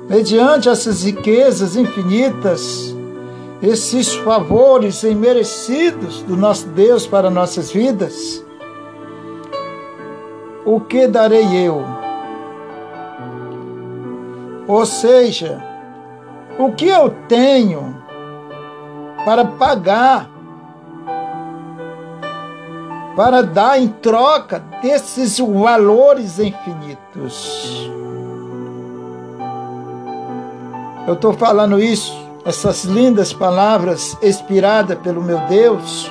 Mediante 0.09 0.68
essas 0.68 1.05
riquezas 1.05 1.77
infinitas, 1.77 2.94
esses 3.62 4.14
favores 4.16 5.03
imerecidos 5.03 6.23
do 6.23 6.37
nosso 6.37 6.66
Deus 6.68 7.07
para 7.07 7.31
nossas 7.31 7.70
vidas, 7.70 8.44
o 10.64 10.81
que 10.81 11.07
darei 11.07 11.46
eu? 11.66 11.83
Ou 14.68 14.85
seja, 14.85 15.62
o 16.59 16.73
que 16.73 16.87
eu 16.87 17.14
tenho 17.29 17.96
para 19.25 19.44
pagar 19.44 20.31
para 23.20 23.42
dar 23.42 23.78
em 23.78 23.87
troca 23.87 24.59
desses 24.80 25.38
valores 25.38 26.38
infinitos. 26.38 27.87
Eu 31.06 31.12
estou 31.12 31.35
falando 31.35 31.78
isso, 31.78 32.16
essas 32.46 32.85
lindas 32.85 33.30
palavras 33.30 34.16
inspiradas 34.22 34.98
pelo 35.00 35.20
meu 35.20 35.38
Deus, 35.40 36.11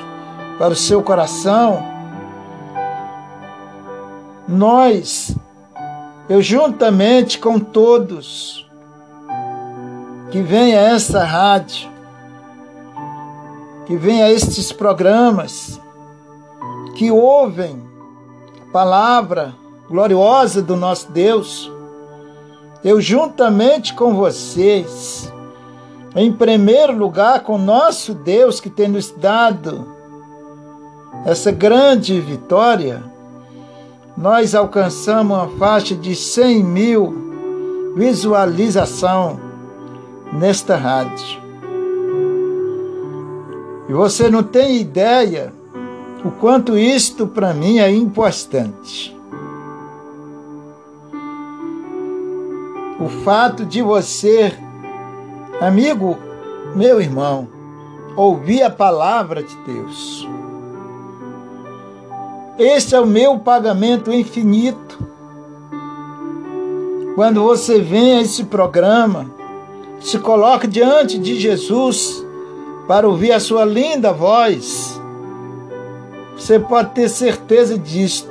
para 0.56 0.72
o 0.72 0.76
seu 0.76 1.02
coração. 1.02 1.84
Nós, 4.46 5.34
eu 6.28 6.40
juntamente 6.40 7.40
com 7.40 7.58
todos 7.58 8.70
que 10.30 10.40
vêm 10.40 10.76
a 10.76 10.80
essa 10.80 11.24
rádio, 11.24 11.90
que 13.84 13.96
vêm 13.96 14.22
a 14.22 14.30
estes 14.30 14.70
programas, 14.70 15.80
que 17.00 17.10
ouvem 17.10 17.82
a 18.60 18.70
palavra 18.70 19.54
gloriosa 19.88 20.60
do 20.60 20.76
nosso 20.76 21.10
Deus, 21.10 21.72
eu 22.84 23.00
juntamente 23.00 23.94
com 23.94 24.14
vocês, 24.14 25.32
em 26.14 26.30
primeiro 26.30 26.94
lugar 26.94 27.40
com 27.40 27.56
nosso 27.56 28.12
Deus 28.12 28.60
que 28.60 28.68
tem 28.68 28.86
nos 28.86 29.10
dado 29.12 29.86
essa 31.24 31.50
grande 31.50 32.20
vitória, 32.20 33.02
nós 34.14 34.54
alcançamos 34.54 35.38
uma 35.38 35.48
faixa 35.56 35.94
de 35.94 36.14
100 36.14 36.62
mil 36.62 37.94
visualização 37.96 39.40
nesta 40.34 40.76
rádio. 40.76 41.40
E 43.88 43.92
você 43.94 44.28
não 44.28 44.42
tem 44.42 44.76
ideia 44.76 45.58
o 46.24 46.30
quanto 46.30 46.76
isto 46.76 47.26
para 47.26 47.54
mim 47.54 47.78
é 47.78 47.90
importante. 47.90 49.16
O 53.00 53.08
fato 53.24 53.64
de 53.64 53.80
você, 53.80 54.52
amigo, 55.60 56.18
meu 56.76 57.00
irmão, 57.00 57.48
ouvir 58.14 58.62
a 58.62 58.68
palavra 58.68 59.42
de 59.42 59.56
Deus. 59.64 60.28
Esse 62.58 62.94
é 62.94 63.00
o 63.00 63.06
meu 63.06 63.38
pagamento 63.38 64.12
infinito. 64.12 64.98
Quando 67.14 67.42
você 67.42 67.80
vem 67.80 68.18
a 68.18 68.20
esse 68.20 68.44
programa, 68.44 69.30
se 69.98 70.18
coloca 70.18 70.68
diante 70.68 71.18
de 71.18 71.40
Jesus 71.40 72.24
para 72.86 73.08
ouvir 73.08 73.32
a 73.32 73.40
sua 73.40 73.64
linda 73.64 74.12
voz 74.12 74.99
você 76.40 76.58
pode 76.58 76.92
ter 76.92 77.08
certeza 77.10 77.76
disto. 77.78 78.30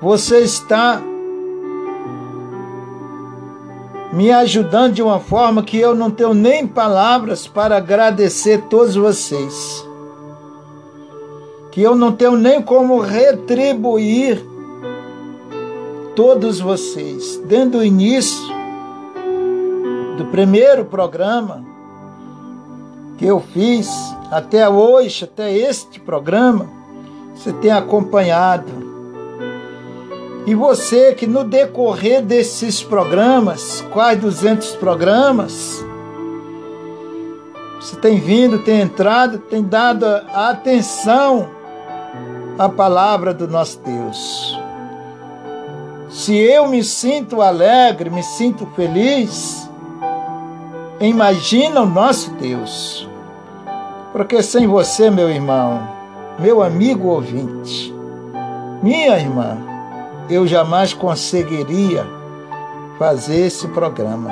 Você 0.00 0.40
está 0.40 1.00
me 4.12 4.32
ajudando 4.32 4.94
de 4.94 5.02
uma 5.02 5.20
forma 5.20 5.62
que 5.62 5.78
eu 5.78 5.94
não 5.94 6.10
tenho 6.10 6.34
nem 6.34 6.66
palavras 6.66 7.46
para 7.46 7.76
agradecer 7.76 8.62
todos 8.62 8.96
vocês. 8.96 9.86
Que 11.70 11.80
eu 11.80 11.94
não 11.94 12.10
tenho 12.10 12.36
nem 12.36 12.60
como 12.60 12.98
retribuir 12.98 14.44
todos 16.16 16.58
vocês. 16.58 17.40
Desde 17.46 17.76
o 17.76 17.84
início 17.84 18.52
do 20.18 20.24
primeiro 20.26 20.84
programa 20.86 21.71
que 23.22 23.28
eu 23.28 23.38
fiz, 23.38 23.88
até 24.32 24.68
hoje, 24.68 25.22
até 25.22 25.56
este 25.56 26.00
programa, 26.00 26.68
você 27.32 27.52
tem 27.52 27.70
acompanhado. 27.70 28.72
E 30.44 30.56
você 30.56 31.14
que 31.14 31.24
no 31.24 31.44
decorrer 31.44 32.20
desses 32.20 32.82
programas, 32.82 33.80
quase 33.92 34.18
200 34.18 34.74
programas, 34.74 35.84
você 37.80 37.94
tem 37.94 38.18
vindo, 38.18 38.58
tem 38.64 38.80
entrado, 38.80 39.38
tem 39.38 39.62
dado 39.62 40.04
atenção 40.04 41.48
à 42.58 42.68
palavra 42.68 43.32
do 43.32 43.46
nosso 43.46 43.78
Deus. 43.84 44.60
Se 46.10 46.36
eu 46.36 46.66
me 46.66 46.82
sinto 46.82 47.40
alegre, 47.40 48.10
me 48.10 48.24
sinto 48.24 48.66
feliz, 48.74 49.70
imagina 51.00 51.82
o 51.82 51.86
nosso 51.86 52.32
Deus. 52.32 53.11
Porque 54.12 54.42
sem 54.42 54.66
você, 54.66 55.10
meu 55.10 55.30
irmão, 55.30 55.88
meu 56.38 56.62
amigo 56.62 57.08
ouvinte, 57.08 57.92
minha 58.82 59.18
irmã, 59.18 59.56
eu 60.28 60.46
jamais 60.46 60.92
conseguiria 60.92 62.06
fazer 62.98 63.46
esse 63.46 63.66
programa. 63.68 64.30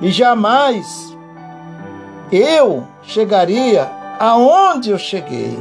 E 0.00 0.10
jamais 0.10 1.16
eu 2.32 2.84
chegaria 3.02 3.90
aonde 4.18 4.90
eu 4.90 4.98
cheguei 4.98 5.56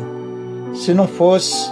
se 0.74 0.94
não 0.94 1.08
fosse 1.08 1.72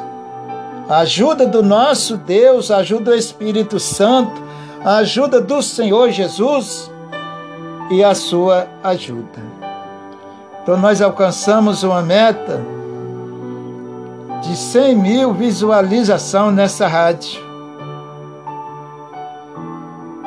a 0.88 0.99
ajuda 0.99 1.47
do 1.47 1.63
nosso 1.63 2.17
Deus, 2.17 2.69
a 2.69 2.77
ajuda 2.77 3.12
do 3.12 3.15
Espírito 3.15 3.80
Santo, 3.80 4.41
a 4.84 4.97
ajuda 4.97 5.39
do 5.39 5.62
Senhor 5.62 6.12
Jesus 6.12 6.91
e 7.89 8.04
a 8.04 8.13
sua 8.13 8.67
ajuda. 8.84 9.61
Então 10.62 10.78
nós 10.78 11.02
alcançamos 11.02 11.82
uma 11.84 12.02
meta 12.02 12.62
de 14.43 14.56
100 14.56 14.95
mil 14.95 15.34
visualização 15.34 16.52
nessa 16.52 16.88
rádio. 16.88 17.41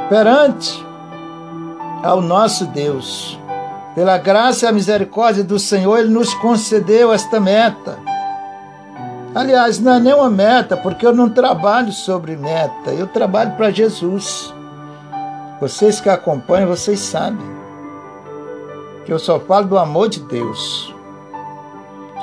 Perante 0.09 0.85
ao 2.03 2.21
nosso 2.21 2.67
Deus. 2.67 3.39
Pela 3.95 4.19
graça 4.19 4.67
e 4.67 4.69
a 4.69 4.73
misericórdia 4.73 5.45
do 5.45 5.59
Senhor, 5.59 5.99
Ele 5.99 6.09
nos 6.09 6.35
concedeu 6.35 7.13
esta 7.13 7.39
meta. 7.39 7.97
Aliás, 9.33 9.79
não 9.79 9.95
é 9.95 10.01
nenhuma 10.01 10.29
meta, 10.29 10.77
porque 10.77 11.07
eu 11.07 11.15
não 11.15 11.29
trabalho 11.29 11.93
sobre 11.93 12.37
meta, 12.37 12.91
eu 12.91 13.07
trabalho 13.07 13.53
para 13.53 13.71
Jesus. 13.71 14.53
Vocês 15.61 16.01
que 16.01 16.09
acompanham, 16.09 16.69
vocês 16.69 16.99
sabem 16.99 17.54
que 19.05 19.13
eu 19.13 19.19
só 19.19 19.39
falo 19.39 19.67
do 19.67 19.79
amor 19.79 20.09
de 20.09 20.21
Deus, 20.21 20.95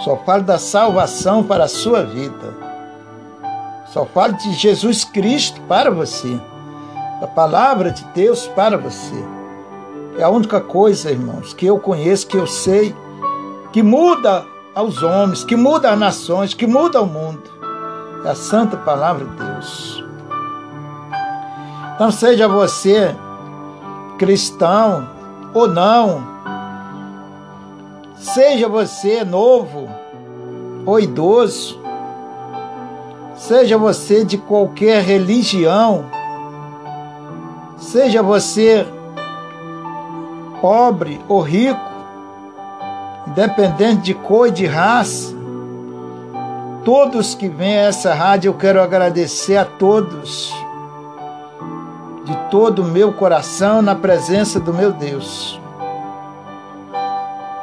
só 0.04 0.18
falo 0.18 0.44
da 0.44 0.58
salvação 0.58 1.44
para 1.44 1.66
a 1.66 1.68
sua 1.68 2.04
vida, 2.04 2.56
só 3.88 4.06
falo 4.06 4.34
de 4.34 4.54
Jesus 4.54 5.04
Cristo 5.04 5.62
para 5.68 5.92
você, 5.92 6.40
da 7.20 7.28
palavra 7.28 7.92
de 7.92 8.04
Deus 8.16 8.48
para 8.48 8.78
você. 8.78 9.16
É 10.18 10.24
a 10.24 10.30
única 10.30 10.60
coisa, 10.60 11.12
irmãos, 11.12 11.54
que 11.54 11.66
eu 11.66 11.80
conheço, 11.80 12.28
que 12.28 12.38
eu 12.38 12.48
sei, 12.48 12.96
que 13.72 13.82
muda 13.84 14.46
aos 14.74 15.02
homens, 15.04 15.44
que 15.44 15.56
muda 15.56 15.92
as 15.92 16.00
nações, 16.00 16.54
que 16.54 16.68
muda 16.68 17.02
o 17.02 17.06
mundo. 17.06 17.44
É 18.26 18.30
a 18.30 18.36
santa 18.36 18.78
palavra 18.78 19.26
de 19.26 19.36
Deus. 19.36 20.04
Então 21.96 22.12
seja 22.12 22.48
você 22.48 23.16
cristão 24.18 25.08
ou 25.54 25.68
não, 25.68 26.24
seja 28.22 28.70
você 28.70 29.26
novo 29.26 29.90
ou 30.86 31.00
idoso, 31.00 31.82
seja 33.36 33.78
você 33.78 34.24
de 34.24 34.38
qualquer 34.38 35.02
religião, 35.02 36.06
seja 37.78 38.22
você 38.22 38.86
pobre 40.62 41.20
ou 41.28 41.42
rico, 41.42 41.80
independente 43.28 44.02
de 44.02 44.14
cor 44.14 44.48
e 44.48 44.52
de 44.52 44.68
raça. 44.68 45.36
Todos 46.86 47.36
que 47.36 47.48
vêm 47.48 47.78
a 47.78 47.88
essa 47.88 48.14
rádio, 48.14 48.50
eu 48.50 48.54
quero 48.56 48.82
agradecer 48.82 49.58
a 49.58 49.66
todos, 49.66 50.52
de 52.26 52.36
todo 52.50 52.82
o 52.82 52.86
meu 52.86 53.14
coração, 53.14 53.82
na 53.84 53.96
presença 53.96 54.60
do 54.60 54.74
meu 54.74 54.92
Deus, 54.92 55.61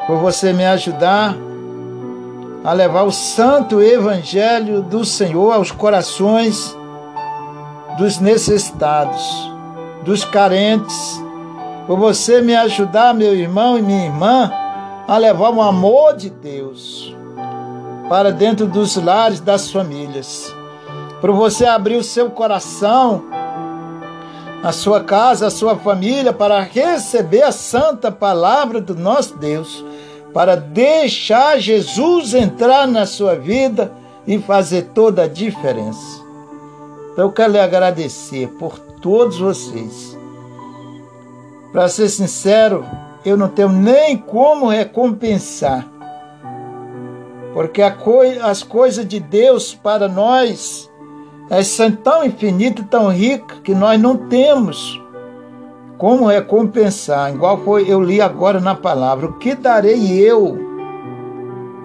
por 0.08 0.16
você 0.16 0.54
me 0.54 0.64
ajudar 0.64 1.36
a 2.64 2.72
levar 2.72 3.02
o 3.02 3.12
santo 3.12 3.82
evangelho 3.82 4.80
do 4.80 5.04
Senhor 5.04 5.52
aos 5.52 5.70
corações 5.70 6.74
dos 7.98 8.18
necessitados, 8.18 9.22
dos 10.06 10.24
carentes, 10.24 11.22
por 11.86 11.98
você 11.98 12.40
me 12.40 12.56
ajudar, 12.56 13.12
meu 13.12 13.34
irmão 13.34 13.76
e 13.76 13.82
minha 13.82 14.06
irmã, 14.06 14.50
a 15.06 15.18
levar 15.18 15.50
o 15.50 15.60
amor 15.60 16.16
de 16.16 16.30
Deus 16.30 17.14
para 18.08 18.32
dentro 18.32 18.66
dos 18.66 18.96
lares 18.96 19.40
das 19.40 19.70
famílias. 19.70 20.50
Para 21.20 21.32
você 21.32 21.66
abrir 21.66 21.96
o 21.96 22.04
seu 22.04 22.30
coração, 22.30 23.24
a 24.62 24.72
sua 24.72 25.04
casa, 25.04 25.48
a 25.48 25.50
sua 25.50 25.76
família, 25.76 26.32
para 26.32 26.60
receber 26.60 27.42
a 27.42 27.52
santa 27.52 28.10
palavra 28.10 28.80
do 28.80 28.94
nosso 28.94 29.36
Deus, 29.36 29.84
para 30.38 30.54
deixar 30.54 31.58
Jesus 31.58 32.32
entrar 32.32 32.86
na 32.86 33.06
sua 33.06 33.34
vida 33.34 33.92
e 34.24 34.38
fazer 34.38 34.90
toda 34.94 35.24
a 35.24 35.26
diferença. 35.26 36.22
Então 37.10 37.24
eu 37.24 37.32
quero 37.32 37.54
lhe 37.54 37.58
agradecer 37.58 38.46
por 38.50 38.78
todos 38.78 39.40
vocês. 39.40 40.16
Para 41.72 41.88
ser 41.88 42.08
sincero, 42.08 42.86
eu 43.24 43.36
não 43.36 43.48
tenho 43.48 43.70
nem 43.70 44.16
como 44.16 44.68
recompensar. 44.68 45.84
Porque 47.52 47.90
coi 47.90 48.38
as 48.38 48.62
coisas 48.62 49.04
de 49.08 49.18
Deus 49.18 49.74
para 49.74 50.06
nós 50.06 50.88
são 51.64 51.90
tão 51.90 52.24
infinitas, 52.24 52.86
tão 52.88 53.08
ricas, 53.08 53.58
que 53.64 53.74
nós 53.74 54.00
não 54.00 54.28
temos 54.28 55.02
como 55.98 56.26
recompensar. 56.26 57.34
Igual 57.34 57.58
foi 57.58 57.90
eu 57.90 58.00
li 58.00 58.20
agora 58.20 58.60
na 58.60 58.74
palavra. 58.74 59.26
O 59.26 59.34
que 59.34 59.54
darei 59.54 60.18
eu 60.18 60.56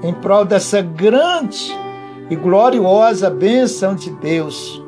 em 0.02 0.14
prol 0.14 0.46
dessa 0.46 0.82
grande 0.82 1.78
e 2.30 2.36
gloriosa 2.36 3.30
bênção 3.30 3.96
de 3.96 4.10
Deus 4.12 4.82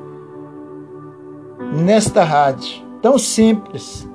nesta 1.73 2.23
rádio? 2.23 2.85
Tão 3.01 3.17
simples 3.17 4.07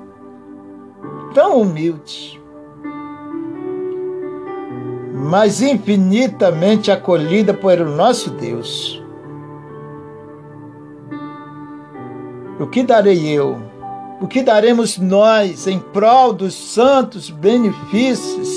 tão 1.33 1.61
humilde, 1.61 2.41
mas 5.13 5.61
infinitamente 5.61 6.91
acolhida 6.91 7.53
por 7.53 7.79
o 7.79 7.89
nosso 7.89 8.31
Deus. 8.31 9.01
O 12.59 12.67
que 12.67 12.83
darei 12.83 13.27
eu? 13.27 13.70
O 14.21 14.27
que 14.27 14.43
daremos 14.43 14.97
nós 14.97 15.67
em 15.67 15.79
prol 15.79 16.31
dos 16.31 16.53
santos 16.53 17.29
benefícios, 17.29 18.49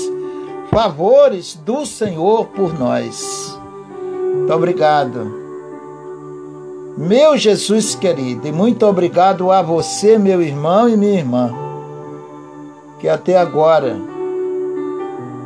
favores 0.69 1.55
do 1.55 1.85
Senhor 1.85 2.45
por 2.47 2.77
nós? 2.77 3.59
Muito 4.35 4.53
obrigado. 4.53 5.43
Meu 6.97 7.35
Jesus 7.37 7.95
querido, 7.95 8.47
e 8.47 8.51
muito 8.51 8.85
obrigado 8.85 9.51
a 9.51 9.61
você, 9.61 10.17
meu 10.17 10.41
irmão 10.41 10.87
e 10.87 10.95
minha 10.95 11.19
irmã 11.19 11.65
que 13.05 13.09
até 13.09 13.37
agora 13.37 13.95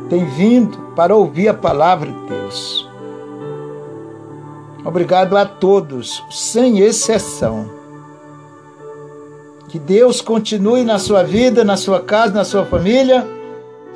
tem 0.08 0.24
vindo 0.24 0.78
para 0.96 1.14
ouvir 1.14 1.48
a 1.48 1.54
palavra 1.54 2.10
de 2.10 2.26
Deus. 2.26 2.88
Obrigado 4.82 5.36
a 5.36 5.44
todos, 5.44 6.24
sem 6.30 6.80
exceção. 6.80 7.79
Que 9.70 9.78
Deus 9.78 10.20
continue 10.20 10.82
na 10.82 10.98
sua 10.98 11.22
vida, 11.22 11.62
na 11.62 11.76
sua 11.76 12.00
casa, 12.00 12.34
na 12.34 12.44
sua 12.44 12.64
família, 12.64 13.24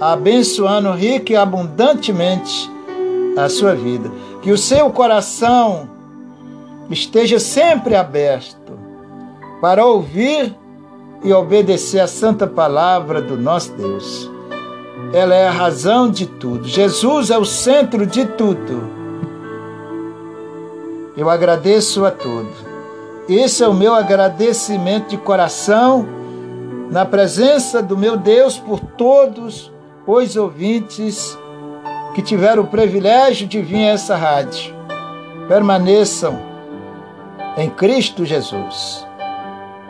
abençoando 0.00 0.92
rica 0.92 1.32
e 1.32 1.37
abundantemente 1.37 2.70
a 3.37 3.48
sua 3.48 3.74
vida. 3.74 4.08
Que 4.40 4.52
o 4.52 4.58
seu 4.58 4.88
coração 4.90 5.90
esteja 6.88 7.40
sempre 7.40 7.96
aberto 7.96 8.72
para 9.60 9.84
ouvir 9.84 10.54
e 11.24 11.32
obedecer 11.32 11.98
a 11.98 12.06
santa 12.06 12.46
palavra 12.46 13.20
do 13.20 13.37
nosso 13.37 13.72
Deus. 13.72 14.30
Ela 15.12 15.34
é 15.34 15.48
a 15.48 15.52
razão 15.52 16.08
de 16.08 16.26
tudo. 16.26 16.68
Jesus 16.68 17.30
é 17.30 17.38
o 17.38 17.44
centro 17.44 18.06
de 18.06 18.24
tudo. 18.24 18.88
Eu 21.16 21.28
agradeço 21.28 22.04
a 22.04 22.12
todos. 22.12 22.63
Esse 23.28 23.64
é 23.64 23.68
o 23.68 23.72
meu 23.72 23.94
agradecimento 23.94 25.08
de 25.08 25.16
coração 25.16 26.06
na 26.90 27.06
presença 27.06 27.82
do 27.82 27.96
meu 27.96 28.18
Deus 28.18 28.58
por 28.58 28.78
todos 28.78 29.72
os 30.06 30.37
ouvintes 30.37 31.38
que 32.14 32.20
tiveram 32.20 32.64
o 32.64 32.66
privilégio 32.66 33.46
de 33.46 33.62
vir 33.62 33.88
a 33.88 33.92
essa 33.92 34.14
rádio. 34.14 34.74
Permaneçam 35.48 36.38
em 37.56 37.70
Cristo 37.70 38.26
Jesus. 38.26 39.06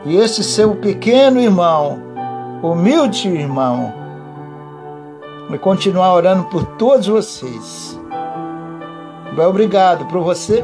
E 0.05 0.17
esse 0.17 0.45
seu 0.45 0.77
pequeno 0.77 1.41
irmão, 1.41 2.01
humilde 2.63 3.29
irmão, 3.29 3.93
vai 5.49 5.59
continuar 5.59 6.15
orando 6.15 6.45
por 6.45 6.65
todos 6.77 7.09
vocês. 7.09 8.01
Obrigado 9.37 10.05
por 10.07 10.23
você, 10.23 10.63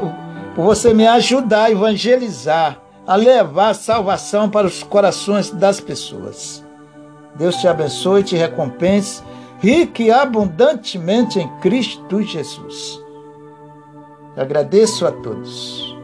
por 0.55 0.63
você 0.63 0.93
me 0.93 1.07
ajudar 1.07 1.65
a 1.65 1.71
evangelizar, 1.71 2.81
a 3.07 3.15
levar 3.15 3.69
a 3.69 3.73
salvação 3.73 4.49
para 4.49 4.67
os 4.67 4.83
corações 4.83 5.49
das 5.49 5.79
pessoas. 5.79 6.63
Deus 7.35 7.55
te 7.57 7.67
abençoe 7.67 8.21
e 8.21 8.23
te 8.23 8.35
recompense 8.35 9.23
rica 9.61 10.01
e 10.01 10.11
abundantemente 10.11 11.39
em 11.39 11.47
Cristo 11.59 12.21
Jesus. 12.21 12.99
Eu 14.35 14.41
agradeço 14.41 15.05
a 15.05 15.11
todos. 15.11 15.95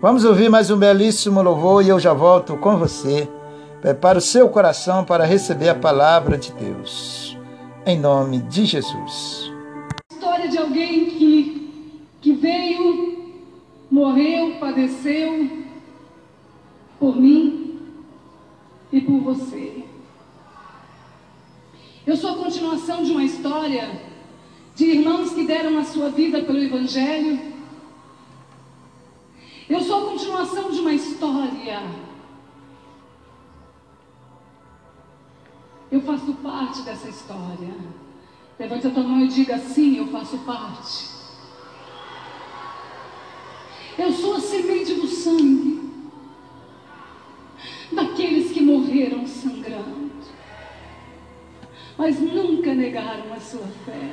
Vamos 0.00 0.24
ouvir 0.24 0.48
mais 0.48 0.70
um 0.70 0.78
belíssimo 0.78 1.42
louvor 1.42 1.84
e 1.84 1.88
eu 1.88 1.98
já 1.98 2.12
volto 2.12 2.56
com 2.56 2.76
você. 2.76 3.28
Prepara 3.82 4.18
o 4.18 4.22
seu 4.22 4.48
coração 4.48 5.04
para 5.04 5.24
receber 5.24 5.68
a 5.68 5.74
palavra 5.74 6.38
de 6.38 6.52
Deus. 6.52 7.36
Em 7.84 7.98
nome 7.98 8.38
de 8.38 8.64
Jesus. 8.66 9.50
História 10.12 10.48
de 10.48 10.56
alguém 10.56 11.06
que, 11.06 11.98
que 12.20 12.32
veio 12.34 13.19
morreu, 13.90 14.56
padeceu 14.60 15.50
por 16.98 17.16
mim 17.16 17.78
e 18.92 19.00
por 19.00 19.20
você. 19.20 19.84
Eu 22.06 22.16
sou 22.16 22.30
a 22.30 22.44
continuação 22.44 23.02
de 23.02 23.10
uma 23.10 23.24
história 23.24 24.00
de 24.74 24.84
irmãos 24.84 25.32
que 25.32 25.44
deram 25.44 25.78
a 25.78 25.84
sua 25.84 26.10
vida 26.10 26.42
pelo 26.42 26.58
Evangelho. 26.58 27.38
Eu 29.68 29.80
sou 29.80 30.04
a 30.04 30.10
continuação 30.10 30.70
de 30.70 30.80
uma 30.80 30.92
história. 30.92 31.82
Eu 35.90 36.00
faço 36.02 36.32
parte 36.34 36.82
dessa 36.82 37.08
história. 37.08 37.74
Levante 38.58 38.86
a 38.86 38.90
tua 38.90 39.02
mão 39.02 39.24
e 39.24 39.28
diga: 39.28 39.58
sim, 39.58 39.96
eu 39.96 40.06
faço 40.08 40.38
parte 40.38 41.09
eu 44.00 44.10
sou 44.10 44.36
a 44.36 44.40
semente 44.40 44.94
do 44.94 45.06
sangue 45.06 45.78
daqueles 47.92 48.50
que 48.50 48.62
morreram 48.62 49.26
sangrando, 49.26 50.10
mas 51.98 52.18
nunca 52.18 52.74
negaram 52.74 53.30
a 53.34 53.38
sua 53.38 53.66
fé. 53.84 54.08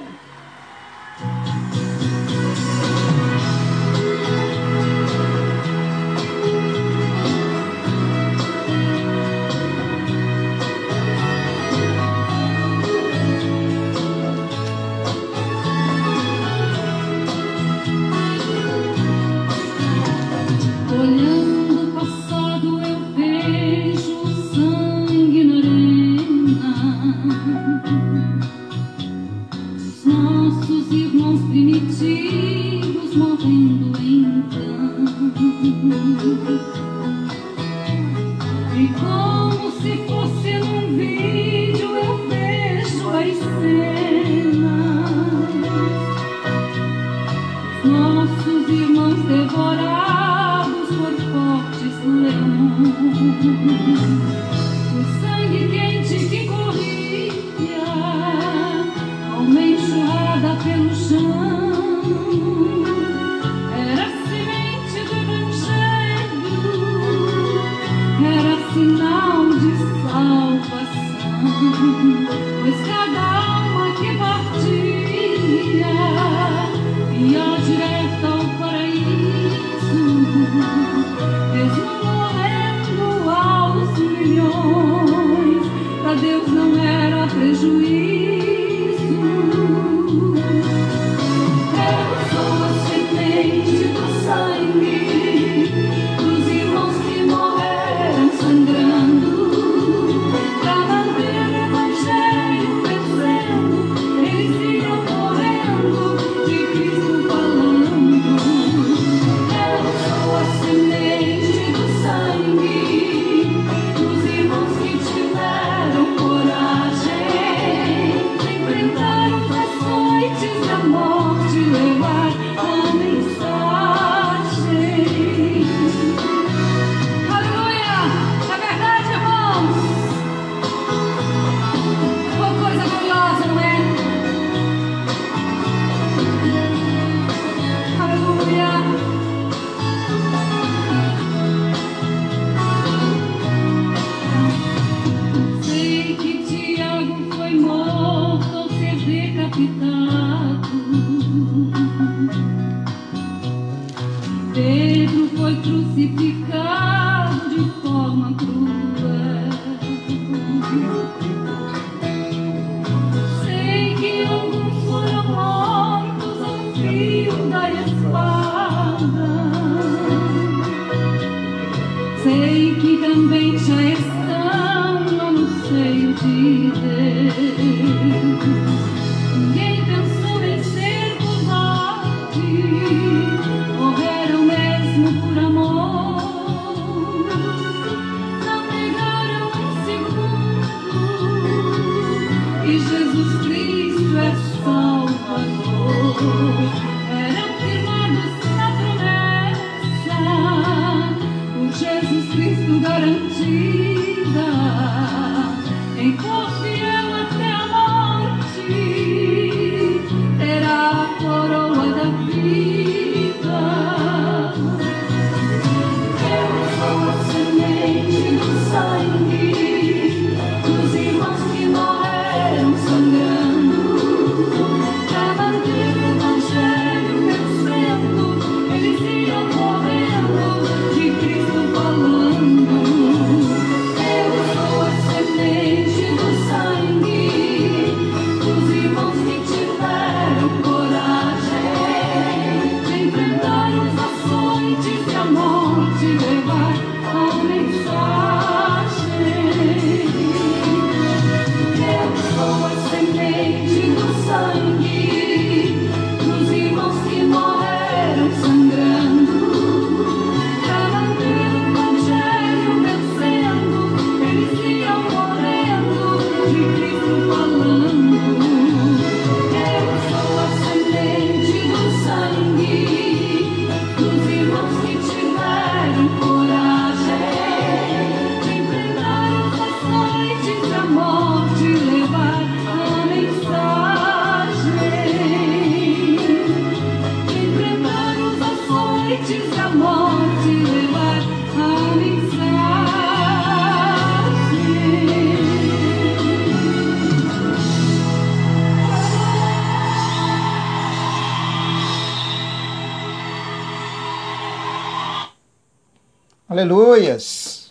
Aleluias! 306.49 307.69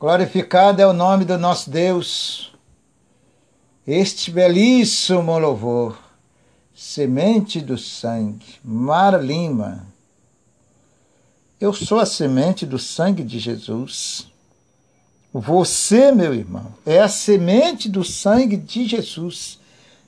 Glorificado 0.00 0.82
é 0.82 0.86
o 0.86 0.92
nome 0.92 1.24
do 1.24 1.38
nosso 1.38 1.70
Deus. 1.70 2.52
Este 3.86 4.32
belíssimo 4.32 5.38
louvor, 5.38 5.96
semente 6.74 7.60
do 7.60 7.78
sangue, 7.78 8.56
Mara 8.64 9.16
Lima. 9.16 9.85
Eu 11.58 11.72
sou 11.72 11.98
a 11.98 12.04
semente 12.04 12.66
do 12.66 12.78
sangue 12.78 13.24
de 13.24 13.38
Jesus. 13.38 14.26
Você, 15.32 16.12
meu 16.12 16.34
irmão, 16.34 16.74
é 16.84 17.00
a 17.00 17.08
semente 17.08 17.88
do 17.88 18.04
sangue 18.04 18.58
de 18.58 18.86
Jesus, 18.86 19.58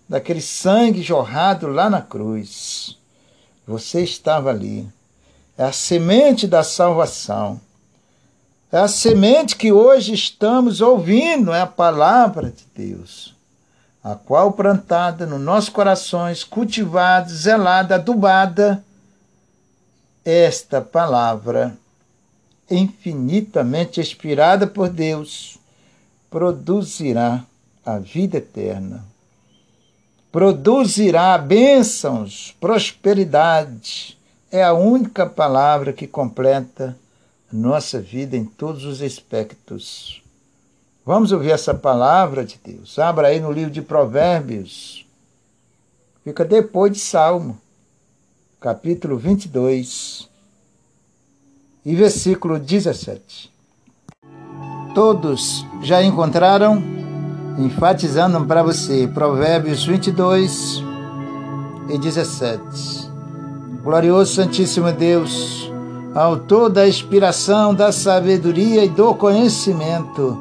daquele 0.06 0.42
sangue 0.42 1.02
jorrado 1.02 1.66
lá 1.66 1.88
na 1.88 2.02
cruz. 2.02 2.98
Você 3.66 4.02
estava 4.02 4.50
ali. 4.50 4.86
É 5.56 5.64
a 5.64 5.72
semente 5.72 6.46
da 6.46 6.62
salvação. 6.62 7.58
É 8.70 8.80
a 8.80 8.88
semente 8.88 9.56
que 9.56 9.72
hoje 9.72 10.12
estamos 10.12 10.82
ouvindo, 10.82 11.54
é 11.54 11.62
a 11.62 11.66
palavra 11.66 12.52
de 12.52 12.66
Deus, 12.74 13.34
a 14.04 14.14
qual 14.14 14.52
plantada 14.52 15.24
nos 15.24 15.40
nossos 15.40 15.70
corações, 15.70 16.44
cultivada, 16.44 17.30
zelada, 17.30 17.94
adubada, 17.94 18.84
esta 20.24 20.80
palavra 20.80 21.76
infinitamente 22.70 24.00
inspirada 24.00 24.66
por 24.66 24.88
Deus 24.88 25.58
produzirá 26.30 27.44
a 27.84 27.98
vida 27.98 28.38
eterna. 28.38 29.04
Produzirá 30.30 31.38
bênçãos, 31.38 32.54
prosperidade. 32.60 34.18
É 34.50 34.62
a 34.62 34.74
única 34.74 35.26
palavra 35.26 35.92
que 35.92 36.06
completa 36.06 36.96
nossa 37.50 37.98
vida 37.98 38.36
em 38.36 38.44
todos 38.44 38.84
os 38.84 39.00
aspectos. 39.00 40.22
Vamos 41.04 41.32
ouvir 41.32 41.50
essa 41.50 41.72
palavra 41.72 42.44
de 42.44 42.60
Deus. 42.62 42.98
Abra 42.98 43.28
aí 43.28 43.40
no 43.40 43.50
livro 43.50 43.70
de 43.70 43.80
Provérbios. 43.80 45.06
Fica 46.22 46.44
depois 46.44 46.92
de 46.92 46.98
Salmo, 46.98 47.58
capítulo 48.60 49.16
22 49.16 50.28
e 51.86 51.94
versículo 51.94 52.58
17. 52.58 53.52
Todos 54.94 55.64
já 55.80 56.02
encontraram? 56.02 56.82
Enfatizando 57.56 58.44
para 58.46 58.64
você, 58.64 59.06
Provérbios 59.06 59.84
22 59.84 60.82
e 61.88 61.98
17. 61.98 62.60
Glorioso 63.82 64.34
Santíssimo 64.34 64.90
Deus, 64.90 65.70
autor 66.12 66.68
da 66.68 66.88
inspiração, 66.88 67.72
da 67.72 67.92
sabedoria 67.92 68.84
e 68.84 68.88
do 68.88 69.14
conhecimento, 69.14 70.36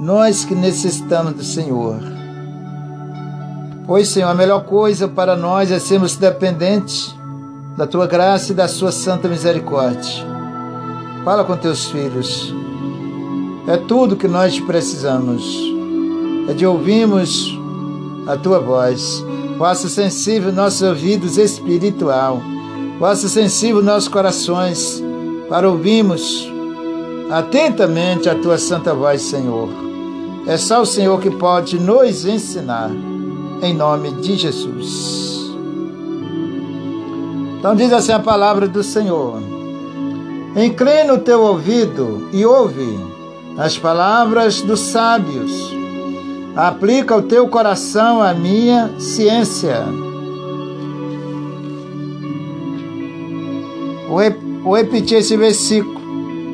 nós 0.00 0.44
que 0.44 0.54
necessitamos 0.54 1.34
do 1.34 1.44
Senhor. 1.44 2.13
Pois, 3.86 4.08
Senhor, 4.08 4.28
a 4.28 4.34
melhor 4.34 4.64
coisa 4.64 5.06
para 5.06 5.36
nós 5.36 5.70
é 5.70 5.78
sermos 5.78 6.16
dependentes 6.16 7.14
da 7.76 7.86
tua 7.86 8.06
graça 8.06 8.52
e 8.52 8.54
da 8.54 8.66
sua 8.66 8.90
santa 8.90 9.28
misericórdia. 9.28 10.24
Fala 11.24 11.44
com 11.44 11.56
teus 11.56 11.86
filhos. 11.86 12.54
É 13.66 13.76
tudo 13.76 14.16
que 14.16 14.28
nós 14.28 14.58
precisamos. 14.60 15.58
É 16.48 16.52
de 16.52 16.66
ouvirmos 16.66 17.58
a 18.26 18.36
tua 18.36 18.58
voz. 18.58 19.24
Faça 19.58 19.88
sensível 19.88 20.52
nossos 20.52 20.82
ouvidos 20.82 21.38
espiritual 21.38 22.42
Faça 22.98 23.28
sensível 23.28 23.82
nossos 23.82 24.08
corações 24.08 25.02
para 25.48 25.68
ouvirmos 25.68 26.48
atentamente 27.28 28.28
a 28.28 28.36
tua 28.36 28.56
santa 28.56 28.94
voz, 28.94 29.20
Senhor. 29.20 29.68
É 30.46 30.56
só 30.56 30.82
o 30.82 30.86
Senhor 30.86 31.20
que 31.20 31.30
pode 31.30 31.78
nos 31.78 32.24
ensinar, 32.24 32.90
em 33.62 33.74
nome 33.74 34.12
de 34.12 34.36
Jesus. 34.36 35.54
Então 37.58 37.74
diz 37.74 37.92
assim 37.92 38.12
a 38.12 38.18
palavra 38.18 38.68
do 38.68 38.82
Senhor. 38.82 39.42
Inclina 40.56 41.14
o 41.14 41.18
teu 41.18 41.40
ouvido 41.40 42.28
e 42.32 42.44
ouve 42.44 42.98
as 43.58 43.78
palavras 43.78 44.60
dos 44.60 44.80
sábios. 44.80 45.74
Aplica 46.54 47.16
o 47.16 47.22
teu 47.22 47.48
coração 47.48 48.22
à 48.22 48.32
minha 48.32 48.92
ciência 48.98 49.84
Vou 54.62 54.76
repetir 54.76 55.18
esse 55.18 55.36
versículo 55.36 56.00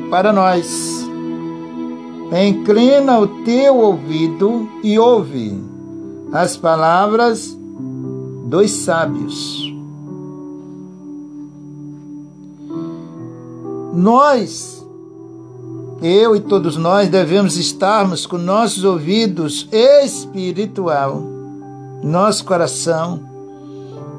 para 0.09 0.33
nós. 0.33 1.07
Inclina 2.31 3.19
o 3.19 3.27
teu 3.43 3.77
ouvido 3.77 4.67
e 4.83 4.97
ouve 4.97 5.70
as 6.31 6.55
palavras 6.55 7.57
dos 8.45 8.71
sábios. 8.71 9.71
Nós, 13.93 14.85
eu 16.01 16.35
e 16.35 16.39
todos 16.39 16.77
nós, 16.77 17.09
devemos 17.09 17.57
estarmos 17.57 18.25
com 18.25 18.37
nossos 18.37 18.85
ouvidos 18.85 19.67
espiritual, 19.71 21.21
nosso 22.01 22.45
coração 22.45 23.29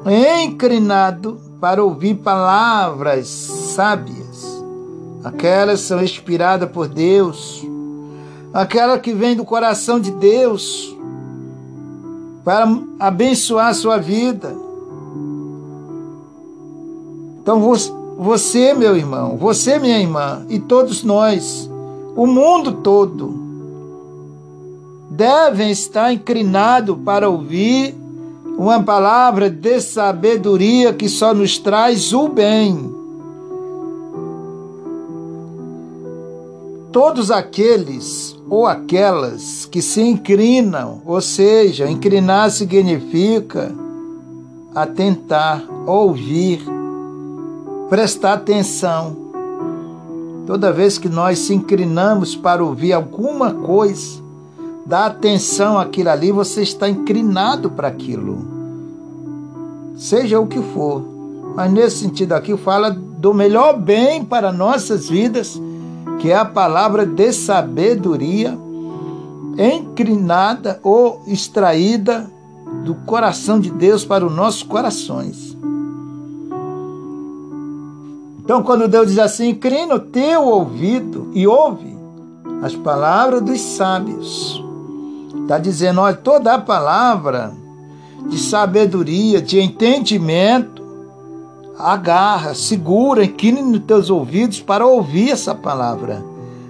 inclinado 0.05 1.39
para 1.59 1.83
ouvir 1.83 2.15
palavras 2.15 3.27
sábias. 3.27 4.63
Aquelas 5.23 5.79
são 5.79 6.03
inspiradas 6.03 6.69
por 6.69 6.87
Deus, 6.87 7.65
aquela 8.53 8.99
que 8.99 9.13
vem 9.13 9.35
do 9.35 9.45
coração 9.45 9.99
de 9.99 10.11
Deus 10.11 10.93
para 12.43 12.67
abençoar 12.99 13.67
a 13.67 13.73
sua 13.73 13.97
vida. 13.97 14.53
Então 17.41 17.59
você, 18.17 18.73
meu 18.73 18.95
irmão, 18.95 19.37
você, 19.37 19.79
minha 19.79 19.99
irmã, 19.99 20.45
e 20.49 20.59
todos 20.59 21.03
nós, 21.03 21.69
o 22.15 22.25
mundo 22.25 22.73
todo, 22.73 23.41
devem 25.09 25.71
estar 25.71 26.13
inclinados 26.13 26.97
para 27.03 27.29
ouvir 27.29 27.95
uma 28.57 28.81
palavra 28.81 29.49
de 29.49 29.81
sabedoria 29.81 30.93
que 30.93 31.09
só 31.09 31.33
nos 31.33 31.57
traz 31.57 32.13
o 32.13 32.27
bem. 32.27 33.02
Todos 36.93 37.31
aqueles 37.31 38.39
ou 38.47 38.67
aquelas 38.67 39.65
que 39.65 39.81
se 39.81 39.99
inclinam, 39.99 41.01
ou 41.07 41.19
seja, 41.19 41.89
inclinar 41.89 42.51
significa 42.51 43.71
atentar, 44.75 45.63
ouvir, 45.87 46.63
prestar 47.89 48.33
atenção. 48.33 49.17
Toda 50.45 50.71
vez 50.71 50.99
que 50.99 51.09
nós 51.09 51.39
se 51.39 51.55
inclinamos 51.55 52.35
para 52.35 52.63
ouvir 52.63 52.93
alguma 52.93 53.51
coisa, 53.51 54.21
dá 54.85 55.07
atenção 55.07 55.79
àquilo 55.79 56.09
ali, 56.09 56.31
você 56.31 56.61
está 56.61 56.87
inclinado 56.87 57.71
para 57.71 57.87
aquilo. 57.87 58.37
Seja 59.97 60.39
o 60.39 60.45
que 60.45 60.61
for. 60.61 61.03
Mas 61.55 61.71
nesse 61.71 61.97
sentido 61.97 62.33
aqui 62.33 62.55
fala 62.55 62.91
do 62.91 63.33
melhor 63.33 63.79
bem 63.79 64.23
para 64.23 64.51
nossas 64.51 65.09
vidas, 65.09 65.59
que 66.23 66.31
é 66.31 66.37
a 66.37 66.45
palavra 66.45 67.05
de 67.05 67.33
sabedoria, 67.33 68.57
inclinada 69.57 70.79
ou 70.81 71.21
extraída 71.27 72.31
do 72.85 72.95
coração 72.95 73.59
de 73.59 73.69
Deus 73.69 74.05
para 74.05 74.25
os 74.25 74.33
nossos 74.33 74.63
corações. 74.63 75.57
Então, 78.39 78.63
quando 78.63 78.87
Deus 78.87 79.09
diz 79.09 79.19
assim, 79.19 79.49
inclina 79.49 79.95
o 79.95 79.99
teu 79.99 80.45
ouvido 80.45 81.29
e 81.33 81.45
ouve 81.45 81.93
as 82.61 82.73
palavras 82.73 83.41
dos 83.41 83.59
sábios. 83.59 84.63
Está 85.41 85.57
dizendo, 85.57 85.99
olha, 85.99 86.15
toda 86.15 86.53
a 86.53 86.61
palavra 86.61 87.51
de 88.29 88.39
sabedoria, 88.39 89.41
de 89.41 89.59
entendimento, 89.59 90.82
agarra, 91.77 92.53
segura, 92.53 93.23
incline 93.23 93.61
nos 93.61 93.83
teus 93.83 94.09
ouvidos 94.09 94.61
para 94.61 94.85
ouvir 94.85 95.31
essa 95.31 95.55
palavra. 95.55 96.23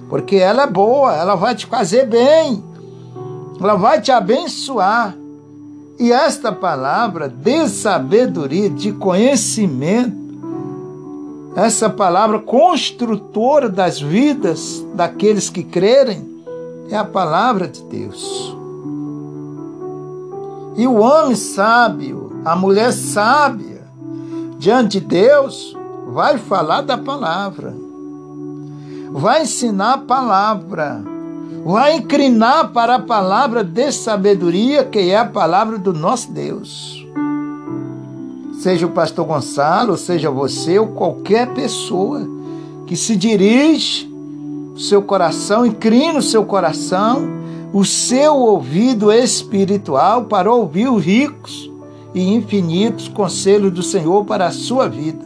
Porque 0.10 0.36
ela 0.36 0.64
é 0.64 0.68
boa, 0.68 1.14
ela 1.16 1.36
vai 1.36 1.56
te 1.56 1.66
fazer 1.66 2.08
bem, 2.08 2.64
ela 3.60 3.76
vai 3.76 4.02
te 4.02 4.12
abençoar. 4.12 5.16
E 6.00 6.12
esta 6.12 6.52
palavra 6.52 7.30
de 7.30 7.68
sabedoria, 7.70 8.70
de 8.70 8.92
conhecimento, 8.92 10.24
essa 11.56 11.90
palavra 11.90 12.40
construtora 12.40 13.70
das 13.70 14.02
vidas 14.02 14.84
daqueles 14.96 15.50
que 15.50 15.64
crerem, 15.64 16.34
é 16.90 16.96
a 16.96 17.06
palavra 17.06 17.68
de 17.68 17.82
Deus. 17.84 18.56
E 20.76 20.88
o 20.88 20.96
homem 20.96 21.36
sábio, 21.36 22.42
a 22.44 22.56
mulher 22.56 22.92
sábia, 22.92 23.73
diante 24.64 25.02
de 25.02 25.06
Deus, 25.06 25.76
vai 26.08 26.38
falar 26.38 26.80
da 26.80 26.98
palavra, 26.98 27.76
vai 29.12 29.42
ensinar 29.42 29.94
a 29.96 29.98
palavra, 29.98 31.04
vai 31.66 31.98
inclinar 31.98 32.72
para 32.72 32.96
a 32.96 33.00
palavra 33.00 33.62
de 33.62 33.92
sabedoria, 33.92 34.86
que 34.86 35.00
é 35.00 35.18
a 35.18 35.26
palavra 35.26 35.78
do 35.78 35.92
nosso 35.92 36.32
Deus. 36.32 37.06
Seja 38.62 38.86
o 38.86 38.92
pastor 38.92 39.26
Gonçalo, 39.26 39.98
seja 39.98 40.32
você 40.32 40.80
ou 40.80 40.88
qualquer 40.88 41.54
pessoa 41.54 42.26
que 42.88 42.96
se 42.96 43.18
dirige 43.18 44.10
o 44.74 44.80
seu 44.80 45.02
coração, 45.02 45.66
inclina 45.66 46.20
o 46.20 46.24
seu 46.24 46.46
coração 46.46 47.44
o 47.74 47.84
seu 47.84 48.36
ouvido 48.36 49.12
espiritual 49.12 50.26
para 50.26 50.54
ouvir 50.54 50.88
os 50.88 51.04
ricos 51.04 51.73
e 52.14 52.34
infinitos 52.34 53.08
conselhos 53.08 53.72
do 53.72 53.84
Senhor 53.84 54.26
para 54.26 54.48
a 54.48 54.52
sua 54.52 54.88
vida. 54.88 55.26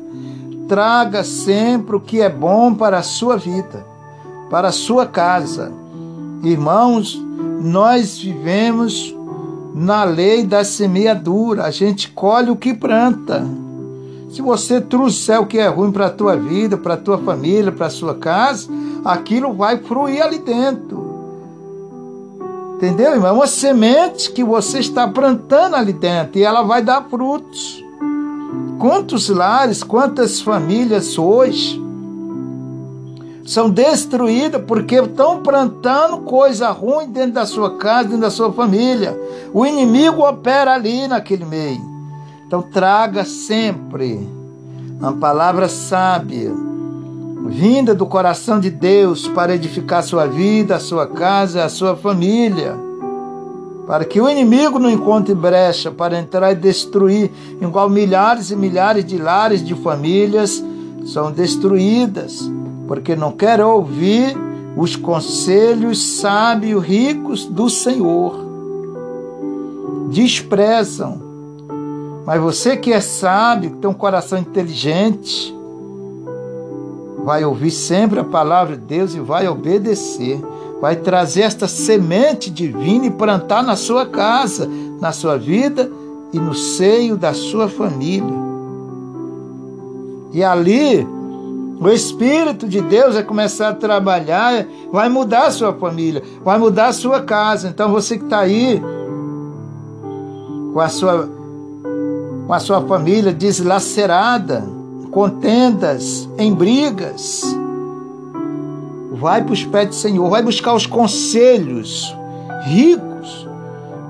Traga 0.67 1.23
sempre 1.23 1.95
o 1.95 1.99
que 1.99 2.21
é 2.21 2.29
bom 2.29 2.73
para 2.73 2.97
a 2.97 3.03
sua 3.03 3.37
vida, 3.37 3.85
para 4.49 4.69
a 4.69 4.71
sua 4.71 5.05
casa. 5.05 5.71
Irmãos, 6.43 7.21
nós 7.61 8.17
vivemos 8.17 9.15
na 9.73 10.03
lei 10.03 10.43
da 10.43 10.63
semeadura, 10.63 11.63
a 11.63 11.71
gente 11.71 12.09
colhe 12.11 12.49
o 12.49 12.55
que 12.55 12.73
planta. 12.73 13.45
Se 14.29 14.41
você 14.41 14.81
trouxer 14.81 15.39
o 15.39 15.45
que 15.45 15.57
é 15.57 15.67
ruim 15.67 15.91
para 15.91 16.07
a 16.07 16.11
tua 16.11 16.35
vida, 16.35 16.77
para 16.77 16.95
a 16.95 16.97
tua 16.97 17.17
família, 17.17 17.71
para 17.71 17.87
a 17.87 17.91
sua 17.91 18.15
casa, 18.15 18.67
aquilo 19.05 19.53
vai 19.53 19.77
fruir 19.77 20.21
ali 20.21 20.39
dentro. 20.39 21.06
Entendeu, 22.77 23.13
irmão? 23.13 23.29
É 23.29 23.31
uma 23.31 23.47
semente 23.47 24.31
que 24.31 24.43
você 24.43 24.77
está 24.77 25.07
plantando 25.07 25.75
ali 25.75 25.91
dentro 25.91 26.37
e 26.37 26.43
ela 26.43 26.61
vai 26.61 26.79
dar 26.79 27.09
frutos. 27.09 27.83
Quantos 28.77 29.29
lares, 29.29 29.81
quantas 29.81 30.39
famílias 30.39 31.17
hoje 31.17 31.81
são 33.43 33.67
destruídas 33.67 34.61
porque 34.67 34.97
estão 34.97 35.41
plantando 35.41 36.19
coisa 36.19 36.69
ruim 36.69 37.09
dentro 37.09 37.31
da 37.31 37.47
sua 37.47 37.77
casa, 37.77 38.09
dentro 38.09 38.21
da 38.21 38.29
sua 38.29 38.53
família. 38.53 39.19
O 39.51 39.65
inimigo 39.65 40.21
opera 40.21 40.75
ali 40.75 41.07
naquele 41.07 41.45
meio. 41.45 41.81
Então 42.45 42.61
traga 42.61 43.25
sempre 43.25 44.19
uma 44.99 45.13
palavra 45.13 45.67
sábia 45.67 46.53
vinda 47.47 47.95
do 47.95 48.05
coração 48.05 48.59
de 48.59 48.69
Deus 48.69 49.27
para 49.27 49.55
edificar 49.55 50.03
sua 50.03 50.27
vida, 50.27 50.75
a 50.75 50.79
sua 50.79 51.07
casa, 51.07 51.63
a 51.63 51.69
sua 51.69 51.95
família. 51.95 52.75
Para 53.87 54.03
que 54.03 54.19
o 54.19 54.29
inimigo 54.29 54.77
não 54.77 54.89
encontre 54.89 55.33
brecha 55.33 55.89
para 55.89 56.19
entrar 56.19 56.51
e 56.51 56.55
destruir, 56.55 57.31
igual 57.61 57.89
milhares 57.89 58.51
e 58.51 58.55
milhares 58.55 59.05
de 59.05 59.17
lares 59.17 59.65
de 59.65 59.73
famílias 59.75 60.63
são 61.05 61.31
destruídas, 61.31 62.51
porque 62.87 63.15
não 63.15 63.31
querem 63.31 63.63
ouvir 63.63 64.37
os 64.75 64.95
conselhos 64.95 66.19
sábios, 66.19 66.83
ricos 66.83 67.45
do 67.45 67.69
Senhor. 67.69 68.45
Desprezam. 70.09 71.25
Mas 72.25 72.41
você 72.41 72.75
que 72.75 72.91
é 72.91 72.99
sábio, 72.99 73.71
que 73.71 73.77
tem 73.77 73.89
um 73.89 73.93
coração 73.93 74.37
inteligente, 74.37 75.56
vai 77.27 77.43
ouvir 77.43 77.71
sempre 77.71 78.21
a 78.21 78.23
palavra 78.23 78.77
de 78.77 78.83
Deus 78.83 79.13
e 79.13 79.19
vai 79.19 79.49
obedecer. 79.49 80.41
Vai 80.79 80.95
trazer 80.95 81.41
esta 81.41 81.67
semente 81.67 82.49
divina 82.49 83.05
e 83.05 83.11
plantar 83.11 83.61
na 83.61 83.75
sua 83.75 84.05
casa, 84.05 84.65
na 85.01 85.11
sua 85.11 85.37
vida 85.37 85.91
e 86.31 86.39
no 86.39 86.53
seio 86.53 87.17
da 87.17 87.33
sua 87.33 87.67
família. 87.67 88.33
E 90.31 90.41
ali, 90.41 91.05
o 91.81 91.89
Espírito 91.89 92.65
de 92.65 92.79
Deus 92.79 93.15
vai 93.15 93.23
começar 93.23 93.67
a 93.67 93.75
trabalhar, 93.75 94.65
vai 94.89 95.09
mudar 95.09 95.47
a 95.47 95.51
sua 95.51 95.73
família, 95.73 96.23
vai 96.45 96.57
mudar 96.57 96.87
a 96.87 96.93
sua 96.93 97.21
casa. 97.23 97.67
Então 97.67 97.91
você 97.91 98.17
que 98.17 98.23
está 98.23 98.39
aí 98.39 98.81
com 100.73 100.79
a 100.79 100.87
sua, 100.87 101.29
com 102.47 102.53
a 102.53 102.59
sua 102.59 102.79
família 102.83 103.33
deslacerada, 103.33 104.76
contendas, 105.17 106.29
em 106.37 106.53
brigas. 106.53 107.41
Vai 109.13 109.43
para 109.43 109.51
os 109.51 109.63
pés 109.63 109.87
do 109.87 109.95
Senhor, 109.95 110.29
vai 110.29 110.43
buscar 110.43 110.75
os 110.75 110.85
conselhos 110.85 112.15
ricos 112.65 113.47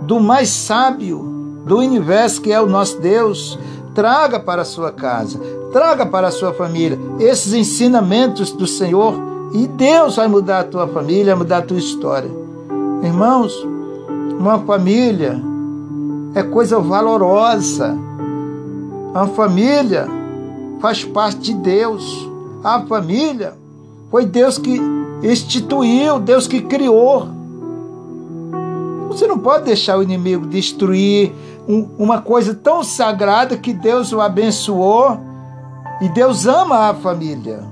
do 0.02 0.20
mais 0.20 0.50
sábio 0.50 1.20
do 1.66 1.78
universo 1.78 2.42
que 2.42 2.52
é 2.52 2.60
o 2.60 2.68
nosso 2.68 3.00
Deus. 3.00 3.58
Traga 3.96 4.38
para 4.38 4.64
a 4.64 4.66
sua 4.66 4.92
casa, 4.92 5.40
traga 5.72 6.06
para 6.06 6.28
a 6.28 6.32
sua 6.32 6.52
família 6.52 7.00
esses 7.22 7.54
ensinamentos 7.54 8.52
do 8.52 8.68
Senhor 8.68 9.14
e 9.54 9.66
Deus 9.66 10.18
vai 10.18 10.28
mudar 10.28 10.60
a 10.60 10.64
tua 10.66 10.90
família, 10.90 11.28
vai 11.28 11.36
mudar 11.36 11.60
a 11.60 11.62
tua 11.62 11.78
história. 11.78 12.30
Irmãos, 13.02 13.54
uma 14.38 14.60
família 14.60 15.42
é 16.36 16.44
coisa 16.44 16.82
valorosa. 16.82 17.98
Uma 19.14 19.28
família 19.28 20.17
faz 20.80 21.04
parte 21.04 21.40
de 21.40 21.54
Deus. 21.54 22.30
A 22.64 22.82
família 22.82 23.54
foi 24.10 24.26
Deus 24.26 24.58
que 24.58 24.80
instituiu, 25.24 26.20
Deus 26.20 26.48
que 26.48 26.62
criou. 26.62 27.30
Você 29.10 29.26
não 29.26 29.40
pode 29.40 29.66
deixar 29.66 29.98
o 29.98 30.04
inimigo 30.04 30.46
destruir 30.46 31.34
um, 31.68 31.88
uma 31.98 32.22
coisa 32.22 32.54
tão 32.54 32.84
sagrada 32.84 33.58
que 33.58 33.74
Deus 33.74 34.14
o 34.14 34.22
abençoou 34.22 35.20
e 36.02 36.10
Deus 36.10 36.46
ama 36.46 36.90
a 36.90 36.94
família, 36.94 37.64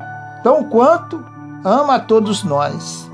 tão 0.43 0.63
quanto 0.63 1.23
ama 1.63 1.95
a 1.95 1.99
todos 1.99 2.43
nós. 2.43 3.09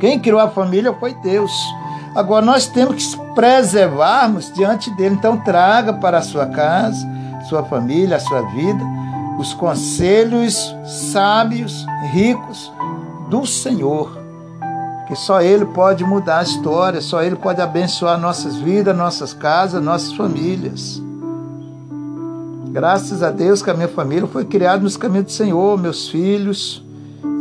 Quem 0.00 0.18
criou 0.18 0.40
a 0.40 0.48
família 0.48 0.94
foi 0.94 1.12
Deus. 1.14 1.52
Agora 2.14 2.44
nós 2.44 2.66
temos 2.66 3.14
que 3.14 3.34
preservarmos 3.34 4.52
diante 4.52 4.90
dele. 4.96 5.16
Então 5.16 5.36
traga 5.38 5.92
para 5.92 6.18
a 6.18 6.22
sua 6.22 6.46
casa 6.46 7.06
sua 7.48 7.62
família, 7.64 8.16
a 8.16 8.20
sua 8.20 8.42
vida, 8.42 8.84
os 9.38 9.54
conselhos 9.54 10.74
sábios, 11.12 11.86
ricos 12.12 12.72
do 13.28 13.46
Senhor. 13.46 14.18
Que 15.06 15.16
só 15.16 15.40
Ele 15.40 15.64
pode 15.64 16.04
mudar 16.04 16.40
a 16.40 16.42
história, 16.42 17.00
só 17.00 17.22
Ele 17.22 17.36
pode 17.36 17.60
abençoar 17.60 18.18
nossas 18.18 18.56
vidas, 18.56 18.96
nossas 18.96 19.32
casas, 19.32 19.82
nossas 19.82 20.12
famílias. 20.12 21.02
Graças 22.70 23.22
a 23.22 23.30
Deus 23.30 23.62
que 23.62 23.70
a 23.70 23.74
minha 23.74 23.88
família 23.88 24.26
foi 24.26 24.44
criada 24.44 24.82
nos 24.82 24.96
caminhos 24.96 25.26
do 25.26 25.32
Senhor, 25.32 25.78
meus 25.78 26.08
filhos. 26.08 26.84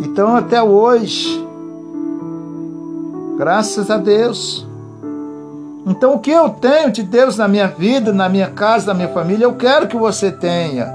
Então, 0.02 0.36
até 0.36 0.62
hoje, 0.62 1.46
graças 3.38 3.90
a 3.90 3.98
Deus, 3.98 4.67
então, 5.90 6.16
o 6.16 6.20
que 6.20 6.32
eu 6.32 6.50
tenho 6.50 6.92
de 6.92 7.02
Deus 7.02 7.38
na 7.38 7.48
minha 7.48 7.68
vida, 7.68 8.12
na 8.12 8.28
minha 8.28 8.50
casa, 8.50 8.88
na 8.88 8.94
minha 8.94 9.08
família, 9.08 9.46
eu 9.46 9.54
quero 9.54 9.88
que 9.88 9.96
você 9.96 10.30
tenha. 10.30 10.86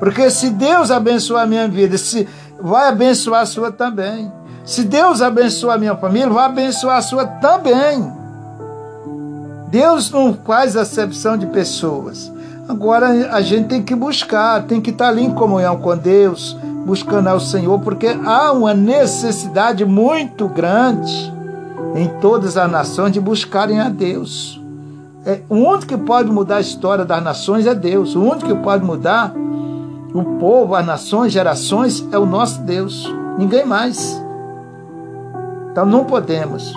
Porque 0.00 0.28
se 0.28 0.50
Deus 0.50 0.90
abençoar 0.90 1.44
a 1.44 1.46
minha 1.46 1.68
vida, 1.68 1.96
se 1.96 2.28
vai 2.60 2.88
abençoar 2.88 3.42
a 3.42 3.46
sua 3.46 3.70
também. 3.70 4.32
Se 4.64 4.82
Deus 4.82 5.22
abençoar 5.22 5.76
a 5.76 5.78
minha 5.78 5.94
família, 5.94 6.28
vai 6.30 6.46
abençoar 6.46 6.96
a 6.96 7.02
sua 7.02 7.24
também. 7.24 8.12
Deus 9.68 10.10
não 10.10 10.34
faz 10.34 10.76
acepção 10.76 11.36
de 11.36 11.46
pessoas. 11.46 12.32
Agora 12.68 13.06
a 13.30 13.40
gente 13.40 13.68
tem 13.68 13.82
que 13.84 13.94
buscar, 13.94 14.64
tem 14.64 14.80
que 14.80 14.90
estar 14.90 15.08
ali 15.08 15.24
em 15.24 15.32
comunhão 15.32 15.76
com 15.76 15.96
Deus, 15.96 16.56
buscando 16.84 17.28
ao 17.28 17.38
Senhor, 17.38 17.78
porque 17.78 18.08
há 18.24 18.50
uma 18.50 18.74
necessidade 18.74 19.84
muito 19.84 20.48
grande 20.48 21.32
em 21.94 22.08
todas 22.20 22.56
as 22.56 22.70
nações 22.70 23.12
de 23.12 23.20
buscarem 23.20 23.80
a 23.80 23.88
Deus. 23.88 24.60
É, 25.24 25.40
o 25.48 25.54
único 25.54 25.86
que 25.86 25.96
pode 25.96 26.30
mudar 26.30 26.56
a 26.56 26.60
história 26.60 27.04
das 27.04 27.22
nações 27.22 27.66
é 27.66 27.74
Deus. 27.74 28.14
O 28.14 28.22
único 28.22 28.46
que 28.46 28.54
pode 28.56 28.84
mudar 28.84 29.32
o 30.12 30.38
povo, 30.38 30.74
as 30.74 30.84
nações, 30.84 31.32
gerações 31.32 32.06
é 32.12 32.18
o 32.18 32.26
nosso 32.26 32.60
Deus. 32.62 33.08
Ninguém 33.38 33.64
mais. 33.64 34.20
Então 35.70 35.86
não 35.86 36.04
podemos 36.04 36.74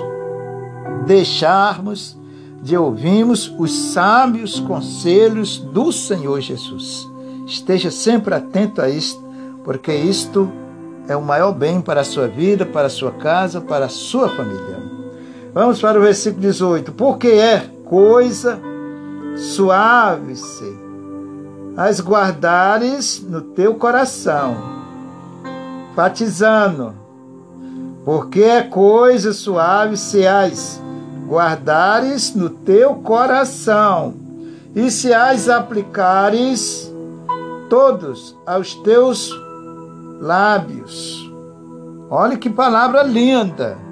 deixarmos 1.06 2.18
de 2.62 2.78
ouvirmos 2.78 3.54
os 3.58 3.72
sábios 3.92 4.60
conselhos 4.60 5.58
do 5.58 5.92
Senhor 5.92 6.42
Jesus. 6.42 7.08
Esteja 7.46 7.92
sempre 7.92 8.34
atento 8.34 8.82
a 8.82 8.90
isto, 8.90 9.24
porque 9.64 9.94
isto 9.94 10.52
é 11.08 11.16
o 11.16 11.22
maior 11.22 11.54
bem 11.54 11.80
para 11.80 12.02
a 12.02 12.04
sua 12.04 12.28
vida, 12.28 12.66
para 12.66 12.88
a 12.88 12.90
sua 12.90 13.12
casa, 13.12 13.62
para 13.62 13.86
a 13.86 13.90
sua 13.90 14.30
família. 14.30 14.97
Vamos 15.58 15.82
para 15.82 15.98
o 15.98 16.04
versículo 16.04 16.40
18. 16.40 16.92
Porque 16.92 17.30
é 17.30 17.68
coisa 17.84 18.62
suave-se 19.36 20.72
as 21.76 22.00
guardares 22.00 23.26
no 23.28 23.42
teu 23.42 23.74
coração, 23.74 24.56
batizando, 25.96 26.94
porque 28.06 28.44
é 28.44 28.62
coisa 28.62 29.34
suave 29.34 29.98
se 29.98 30.28
as 30.28 30.80
guardares 31.28 32.36
no 32.36 32.52
teu 32.52 32.94
coração, 32.94 34.14
e 34.76 34.92
se 34.92 35.12
as 35.12 35.50
aplicares 35.50 36.94
todos 37.68 38.38
aos 38.46 38.76
teus 38.76 39.32
lábios. 40.22 41.32
Olha 42.12 42.38
que 42.38 42.48
palavra 42.48 43.02
linda. 43.02 43.87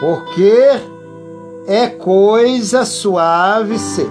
Porque 0.00 0.80
é 1.66 1.86
coisa 1.86 2.86
suave 2.86 3.78
se, 3.78 4.10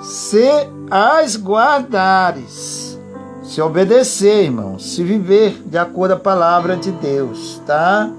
se 0.00 0.48
as 0.90 1.36
guardares, 1.36 2.98
se 3.42 3.60
obedecer, 3.60 4.44
irmão, 4.44 4.78
se 4.78 5.04
viver 5.04 5.62
de 5.66 5.76
acordo 5.76 6.14
com 6.14 6.20
a 6.20 6.22
palavra 6.22 6.74
de 6.74 6.90
Deus, 6.90 7.60
tá? 7.66 8.10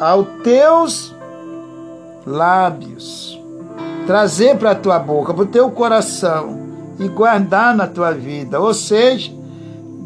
Aos 0.00 0.26
teus 0.42 1.14
lábios, 2.26 3.38
trazer 4.06 4.56
para 4.56 4.70
a 4.70 4.74
tua 4.74 4.98
boca, 4.98 5.34
para 5.34 5.42
o 5.42 5.46
teu 5.46 5.70
coração 5.70 6.58
e 6.98 7.06
guardar 7.08 7.76
na 7.76 7.86
tua 7.86 8.12
vida, 8.12 8.58
ou 8.58 8.72
seja, 8.72 9.30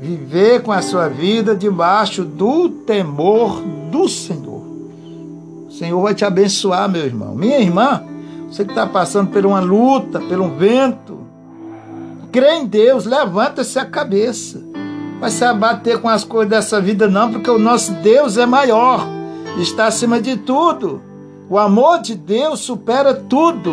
viver 0.03 0.62
com 0.64 0.72
a 0.72 0.82
sua 0.82 1.09
vida 1.09 1.55
debaixo 1.55 2.24
do 2.24 2.68
temor 2.68 3.62
do 3.88 4.09
Senhor. 4.09 4.61
O 5.68 5.70
Senhor 5.70 6.03
vai 6.03 6.12
te 6.12 6.24
abençoar, 6.24 6.88
meu 6.88 7.05
irmão. 7.05 7.36
Minha 7.36 7.61
irmã, 7.61 8.03
você 8.48 8.64
que 8.64 8.72
está 8.72 8.84
passando 8.84 9.30
por 9.30 9.46
uma 9.46 9.61
luta, 9.61 10.18
por 10.18 10.40
um 10.40 10.57
vento, 10.57 11.20
crê 12.32 12.57
em 12.57 12.66
Deus, 12.66 13.05
levanta-se 13.05 13.78
a 13.78 13.84
cabeça. 13.84 14.61
Vai 15.20 15.30
se 15.30 15.44
abater 15.44 16.00
com 16.00 16.09
as 16.09 16.24
coisas 16.24 16.50
dessa 16.50 16.80
vida, 16.80 17.07
não, 17.07 17.30
porque 17.30 17.48
o 17.48 17.59
nosso 17.59 17.92
Deus 17.92 18.36
é 18.36 18.44
maior, 18.44 19.07
está 19.57 19.86
acima 19.86 20.20
de 20.20 20.36
tudo. 20.36 21.00
O 21.48 21.57
amor 21.57 22.00
de 22.00 22.16
Deus 22.16 22.59
supera 22.59 23.14
tudo. 23.14 23.72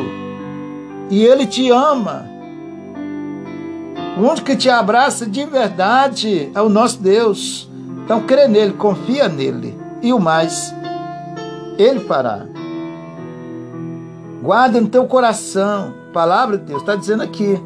E 1.09 1.23
Ele 1.23 1.47
te 1.47 1.71
ama. 1.71 2.28
O 4.19 4.21
único 4.21 4.47
que 4.47 4.55
te 4.57 4.69
abraça 4.69 5.25
de 5.25 5.45
verdade 5.45 6.51
é 6.53 6.61
o 6.61 6.67
nosso 6.67 7.01
Deus. 7.01 7.69
Então 8.03 8.19
crê 8.23 8.49
nele, 8.49 8.73
confia 8.73 9.29
nele. 9.29 9.79
E 10.01 10.11
o 10.11 10.19
mais, 10.19 10.75
ele 11.77 12.01
fará. 12.01 12.45
Guarda 14.43 14.81
no 14.81 14.89
teu 14.89 15.05
coração. 15.05 15.93
A 16.09 16.11
palavra 16.11 16.57
de 16.57 16.65
Deus 16.65 16.81
está 16.81 16.97
dizendo 16.97 17.23
aqui. 17.23 17.57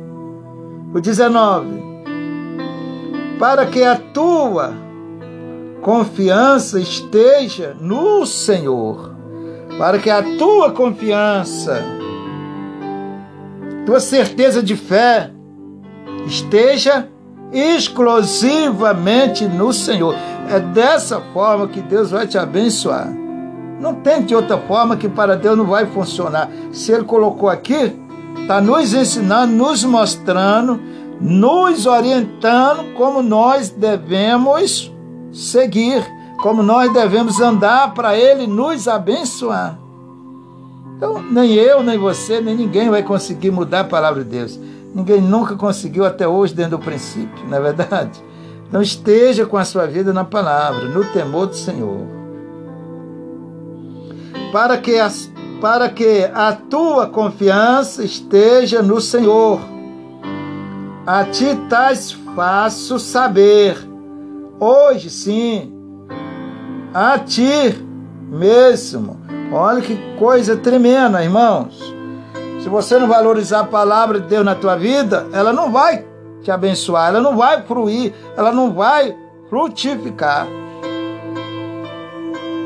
O 0.93 1.01
19. 1.01 1.68
Para 3.39 3.66
que 3.66 3.84
a 3.84 3.95
tua 3.95 4.76
confiança 5.82 6.80
esteja 6.80 7.76
no 7.82 8.28
Senhor. 8.28 9.16
Para 9.80 9.97
que 9.97 10.12
a 10.12 10.22
tua 10.38 10.72
confiança, 10.72 11.84
tua 13.88 13.99
certeza 13.99 14.62
de 14.62 14.76
fé, 14.76 15.32
esteja 16.26 17.07
exclusivamente 17.51 19.45
no 19.45 19.71
Senhor. 19.71 20.15
É 20.49 20.59
dessa 20.59 21.21
forma 21.34 21.67
que 21.67 21.82
Deus 21.82 22.11
vai 22.11 22.28
te 22.28 22.38
abençoar. 22.38 23.07
Não 23.80 23.95
tem 23.95 24.24
de 24.24 24.36
outra 24.36 24.57
forma 24.57 24.95
que 24.97 25.09
para 25.09 25.36
Deus 25.36 25.57
não 25.57 25.65
vai 25.65 25.86
funcionar. 25.86 26.49
Se 26.71 26.91
Ele 26.91 27.03
colocou 27.03 27.49
aqui, 27.49 27.93
está 28.41 28.59
nos 28.61 28.93
ensinando, 28.93 29.53
nos 29.53 29.84
mostrando, 29.84 30.80
nos 31.19 31.86
orientando 31.86 32.93
como 32.95 33.21
nós 33.21 33.69
devemos 33.69 34.91
seguir, 35.32 36.05
como 36.41 36.63
nós 36.63 36.91
devemos 36.93 37.39
andar 37.39 37.93
para 37.93 38.17
Ele 38.17 38.47
nos 38.47 38.88
abençoar. 38.88 39.78
Então, 40.97 41.21
nem 41.21 41.53
eu, 41.53 41.84
nem 41.84 41.97
você, 41.97 42.39
nem 42.39 42.55
ninguém 42.55 42.89
vai 42.89 43.03
conseguir 43.03 43.51
mudar 43.51 43.82
a 43.82 43.86
palavra 43.86 44.24
de 44.24 44.30
Deus. 44.30 44.59
Ninguém 44.94 45.20
nunca 45.20 45.56
conseguiu 45.56 46.06
até 46.06 46.28
hoje 46.28 46.54
dentro 46.54 46.78
do 46.78 46.84
princípio, 46.84 47.48
não 47.48 47.58
é 47.58 47.62
verdade? 47.62 48.24
Então 48.68 48.82
esteja 48.82 49.46
com 49.46 49.58
a 49.58 49.66
sua 49.66 49.88
vida 49.88 50.14
na 50.14 50.24
palavra, 50.24 50.86
no 50.86 51.04
temor 51.12 51.48
do 51.48 51.56
Senhor. 51.56 52.08
Para 54.52 54.78
que, 54.78 55.00
as, 55.00 55.32
para 55.60 55.89
que 55.89 56.26
a 56.34 56.54
tua 56.54 57.08
confiança 57.08 58.04
esteja 58.04 58.82
no 58.82 59.02
Senhor. 59.02 59.60
A 61.06 61.24
ti 61.26 61.56
tais 61.70 62.12
faço 62.36 62.98
saber, 62.98 63.78
hoje 64.60 65.10
sim, 65.10 65.74
a 66.94 67.20
ti 67.20 67.76
mesmo. 68.30 69.20
Olha 69.52 69.82
que 69.82 69.98
coisa 70.18 70.56
tremenda, 70.56 71.24
irmãos. 71.24 71.94
Se 72.64 72.70
você 72.70 72.97
não 72.97 73.09
valorizar 73.09 73.59
a 73.59 73.66
palavra 73.66 74.22
de 74.22 74.28
Deus 74.28 74.45
na 74.45 74.55
tua 74.55 74.78
vida, 74.78 75.28
ela 75.34 75.51
não 75.51 75.70
vai 75.70 76.05
te 76.41 76.49
abençoar, 76.49 77.09
ela 77.09 77.20
não 77.20 77.36
vai 77.36 77.61
fruir, 77.64 78.14
ela 78.38 78.53
não 78.53 78.72
vai 78.72 79.14
frutificar. 79.49 80.47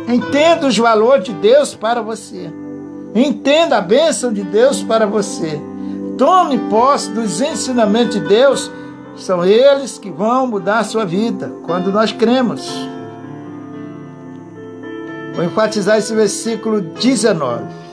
Entenda 0.08 0.68
os 0.68 0.78
valores 0.78 1.26
de 1.26 1.34
Deus 1.34 1.74
para 1.74 2.00
você. 2.04 2.54
Entenda 3.16 3.80
a 3.80 3.82
bênção 3.82 4.32
de 4.32 4.44
Deus 4.44 4.84
para 4.84 5.08
você. 5.08 5.60
Tome 6.16 6.60
posse 6.70 7.10
dos 7.10 7.42
ensinamentos 7.42 8.22
de 8.22 8.28
Deus. 8.28 8.72
São 9.16 9.44
eles 9.44 9.98
que 9.98 10.12
vão 10.12 10.46
mudar 10.46 10.78
a 10.78 10.84
sua 10.84 11.06
vida 11.06 11.52
quando 11.66 11.92
nós 11.92 12.12
cremos. 12.12 12.72
Vou 15.34 15.44
enfatizar 15.44 15.98
esse 15.98 16.14
versículo 16.14 16.82
19 16.82 17.87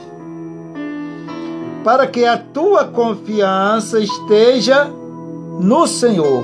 para 1.85 2.07
que 2.07 2.25
a 2.25 2.35
tua 2.35 2.85
confiança 2.85 3.99
esteja 3.99 4.85
no 5.59 5.85
Senhor. 5.85 6.43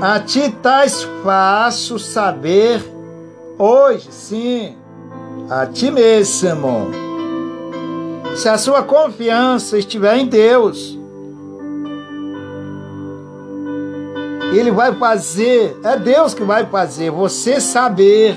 A 0.00 0.18
ti 0.20 0.50
tais 0.62 1.02
faço 1.22 1.98
saber 1.98 2.82
hoje, 3.58 4.08
sim, 4.10 4.74
a 5.50 5.66
ti 5.66 5.90
mesmo. 5.90 6.90
Se 8.36 8.48
a 8.48 8.56
sua 8.56 8.82
confiança 8.82 9.76
estiver 9.76 10.16
em 10.16 10.26
Deus, 10.26 10.98
Ele 14.50 14.70
vai 14.70 14.94
fazer, 14.94 15.78
é 15.84 15.98
Deus 15.98 16.32
que 16.32 16.42
vai 16.42 16.64
fazer 16.64 17.10
você 17.10 17.60
saber, 17.60 18.34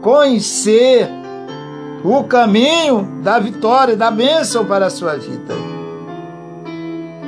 conhecer 0.00 1.19
o 2.04 2.24
caminho 2.24 3.20
da 3.22 3.38
vitória, 3.38 3.96
da 3.96 4.10
bênção 4.10 4.64
para 4.64 4.86
a 4.86 4.90
sua 4.90 5.16
vida. 5.16 5.54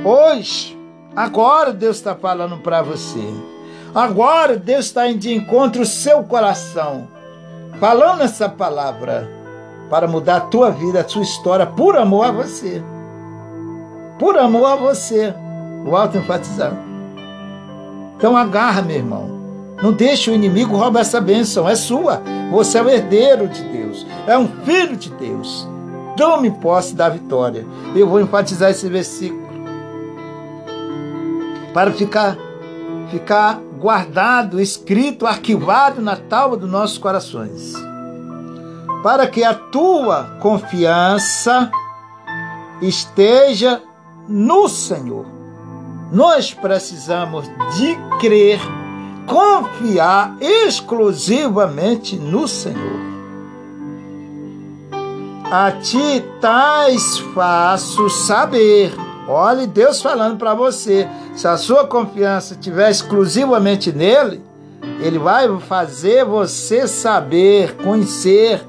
Hoje, 0.04 0.78
agora 1.14 1.72
Deus 1.72 1.96
está 1.96 2.14
falando 2.14 2.58
para 2.58 2.82
você. 2.82 3.22
Agora 3.94 4.56
Deus 4.56 4.86
está 4.86 5.06
indo 5.08 5.18
de 5.18 5.34
encontro 5.34 5.80
ao 5.80 5.86
seu 5.86 6.24
coração, 6.24 7.06
falando 7.78 8.22
essa 8.22 8.48
palavra 8.48 9.28
para 9.90 10.08
mudar 10.08 10.36
a 10.36 10.40
tua 10.40 10.70
vida, 10.70 11.00
a 11.00 11.08
sua 11.08 11.22
história, 11.22 11.66
por 11.66 11.96
amor 11.96 12.26
a 12.26 12.32
você. 12.32 12.82
Por 14.18 14.38
amor 14.38 14.64
a 14.64 14.76
você. 14.76 15.34
O 15.84 15.94
alto 15.94 16.16
enfatizando. 16.16 16.78
Então 18.16 18.36
agarra, 18.36 18.80
meu 18.80 18.96
irmão. 18.96 19.31
Não 19.82 19.92
deixe 19.92 20.30
o 20.30 20.34
inimigo 20.34 20.76
roubar 20.76 21.00
essa 21.00 21.20
bênção, 21.20 21.68
é 21.68 21.74
sua. 21.74 22.22
Você 22.52 22.78
é 22.78 22.82
o 22.82 22.88
herdeiro 22.88 23.48
de 23.48 23.62
Deus, 23.64 24.06
é 24.28 24.38
um 24.38 24.46
filho 24.64 24.96
de 24.96 25.10
Deus. 25.10 25.68
Tome 26.16 26.50
posse 26.50 26.94
da 26.94 27.08
vitória. 27.08 27.66
Eu 27.94 28.08
vou 28.08 28.20
enfatizar 28.20 28.70
esse 28.70 28.88
versículo 28.88 29.42
para 31.74 31.90
ficar 31.90 32.36
ficar 33.10 33.60
guardado, 33.78 34.60
escrito, 34.60 35.26
arquivado 35.26 36.00
na 36.00 36.16
tábua 36.16 36.56
dos 36.56 36.70
nossos 36.70 36.96
corações. 36.96 37.74
Para 39.02 39.26
que 39.26 39.42
a 39.42 39.52
tua 39.52 40.38
confiança 40.40 41.70
esteja 42.80 43.82
no 44.28 44.68
Senhor. 44.68 45.26
Nós 46.12 46.54
precisamos 46.54 47.50
de 47.76 47.96
crer 48.20 48.60
confiar 49.26 50.36
exclusivamente 50.40 52.16
no 52.16 52.46
Senhor. 52.48 53.00
A 55.50 55.70
ti 55.72 56.24
tais 56.40 57.18
faço 57.34 58.08
saber. 58.08 58.94
Olhe 59.28 59.66
Deus 59.66 60.00
falando 60.00 60.38
para 60.38 60.54
você. 60.54 61.06
Se 61.34 61.46
a 61.46 61.56
sua 61.56 61.86
confiança 61.86 62.54
estiver 62.54 62.90
exclusivamente 62.90 63.92
nele, 63.92 64.42
ele 65.00 65.18
vai 65.18 65.48
fazer 65.60 66.24
você 66.24 66.88
saber, 66.88 67.76
conhecer 67.76 68.64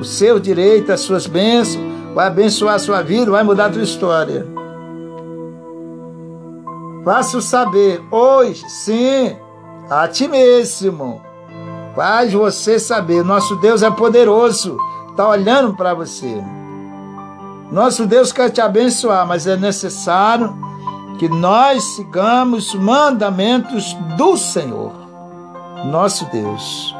o 0.00 0.04
seu 0.04 0.38
direito, 0.38 0.92
as 0.92 1.00
suas 1.00 1.26
bênçãos, 1.26 1.82
vai 2.14 2.26
abençoar 2.26 2.74
a 2.74 2.78
sua 2.78 3.02
vida, 3.02 3.30
vai 3.30 3.42
mudar 3.42 3.66
a 3.66 3.70
tua 3.70 3.82
história. 3.82 4.46
Faça-o 7.04 7.40
saber 7.40 8.02
hoje, 8.10 8.68
sim, 8.68 9.36
a 9.90 10.08
ti 10.08 10.28
mesmo. 10.28 11.20
Faz 11.94 12.32
você 12.32 12.78
saber, 12.78 13.24
nosso 13.24 13.56
Deus 13.56 13.82
é 13.82 13.90
poderoso, 13.90 14.76
está 15.10 15.28
olhando 15.28 15.74
para 15.74 15.94
você. 15.94 16.42
Nosso 17.70 18.06
Deus 18.06 18.32
quer 18.32 18.50
te 18.50 18.60
abençoar, 18.60 19.26
mas 19.26 19.46
é 19.46 19.56
necessário 19.56 20.54
que 21.18 21.28
nós 21.28 21.82
sigamos 21.96 22.74
os 22.74 22.80
mandamentos 22.80 23.94
do 24.16 24.36
Senhor, 24.36 24.92
nosso 25.86 26.26
Deus. 26.26 26.94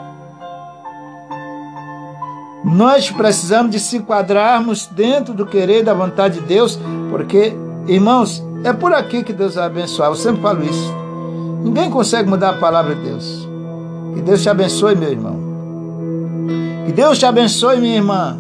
Nós 2.65 3.11
precisamos 3.11 3.71
de 3.71 3.79
se 3.79 3.99
enquadrarmos 3.99 4.87
dentro 4.87 5.35
do 5.35 5.47
querer 5.47 5.81
e 5.81 5.85
da 5.85 5.95
vontade 5.95 6.41
de 6.41 6.47
Deus, 6.47 6.79
porque, 7.11 7.55
irmãos, 7.87 8.43
é 8.65 8.73
por 8.73 8.93
aqui 8.93 9.23
que 9.23 9.33
Deus 9.33 9.55
vai 9.55 9.67
abençoar. 9.67 10.09
Eu 10.09 10.17
sempre 10.17 10.41
falo 10.41 10.65
isso. 10.65 11.06
Ninguém 11.67 11.91
consegue 11.91 12.31
mudar 12.31 12.51
a 12.51 12.59
palavra 12.59 12.95
de 12.95 13.03
Deus. 13.03 13.49
Que 14.15 14.23
Deus 14.23 14.41
te 14.41 14.49
abençoe, 14.49 14.95
meu 14.95 15.11
irmão. 15.11 15.37
Que 16.87 16.93
Deus 16.93 17.19
te 17.19 17.27
abençoe, 17.27 17.81
minha 17.81 17.97
irmã. 17.97 18.39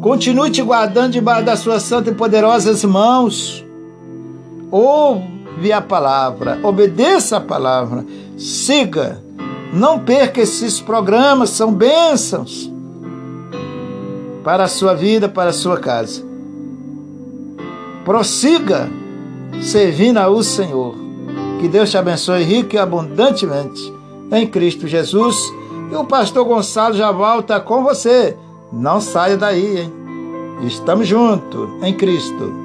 Continue 0.00 0.50
te 0.50 0.62
guardando 0.62 1.12
debaixo 1.12 1.44
das 1.44 1.58
suas 1.58 1.82
santas 1.82 2.14
e 2.14 2.16
poderosas 2.16 2.82
mãos. 2.82 3.62
Ouve 4.70 5.72
a 5.74 5.82
palavra, 5.82 6.58
obedeça 6.62 7.36
a 7.36 7.40
palavra, 7.40 8.02
siga. 8.38 9.22
Não 9.70 9.98
perca 9.98 10.40
esses 10.40 10.80
programas, 10.80 11.50
são 11.50 11.70
bênçãos 11.70 12.72
para 14.42 14.64
a 14.64 14.68
sua 14.68 14.94
vida, 14.94 15.28
para 15.28 15.50
a 15.50 15.52
sua 15.54 15.78
casa. 15.78 16.22
Prossiga 18.06 18.88
servindo 19.60 20.16
ao 20.16 20.42
Senhor. 20.42 21.03
Que 21.64 21.68
Deus 21.70 21.90
te 21.90 21.96
abençoe 21.96 22.42
rico 22.44 22.74
e 22.74 22.78
abundantemente 22.78 23.90
em 24.30 24.46
Cristo 24.46 24.86
Jesus. 24.86 25.34
E 25.90 25.96
o 25.96 26.04
pastor 26.04 26.44
Gonçalo 26.44 26.94
já 26.94 27.10
volta 27.10 27.58
com 27.58 27.82
você. 27.82 28.36
Não 28.70 29.00
saia 29.00 29.38
daí, 29.38 29.80
hein? 29.80 29.92
Estamos 30.66 31.08
juntos 31.08 31.70
em 31.82 31.94
Cristo. 31.94 32.63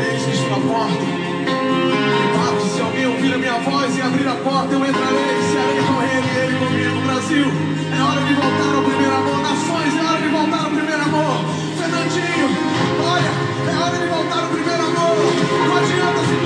Eis-lhes 0.00 0.40
a 0.50 0.60
porta. 0.68 1.04
Marcos 2.36 2.70
se 2.72 2.80
alguém 2.80 3.06
ouvir 3.06 3.34
a 3.34 3.38
minha 3.38 3.58
voz 3.60 3.96
e 3.96 4.02
abrir 4.02 4.28
a 4.28 4.34
porta, 4.34 4.74
eu 4.74 4.84
entrarei 4.84 5.38
e 5.38 5.44
serei 5.52 5.82
com 5.88 6.02
ele 6.02 6.28
e 6.28 6.38
ele 6.44 6.56
comigo. 6.58 7.00
Brasil, 7.06 7.46
é 7.46 8.02
hora 8.02 8.22
de 8.24 8.34
voltar 8.34 8.74
ao 8.76 8.82
primeiro 8.82 9.14
amor. 9.16 9.38
Nações, 9.42 9.92
é 9.96 10.02
hora 10.08 10.20
de 10.20 10.28
voltar 10.28 10.64
ao 10.64 10.70
primeiro 10.70 11.02
amor. 11.02 11.36
Fernandinho, 11.78 12.48
olha, 13.04 13.32
é 13.70 13.76
hora 13.78 13.96
de 13.98 14.06
voltar 14.06 14.40
ao 14.40 14.48
primeiro 14.48 14.82
amor. 14.82 15.16
Não 15.66 15.76
adianta 15.76 16.20
se 16.28 16.39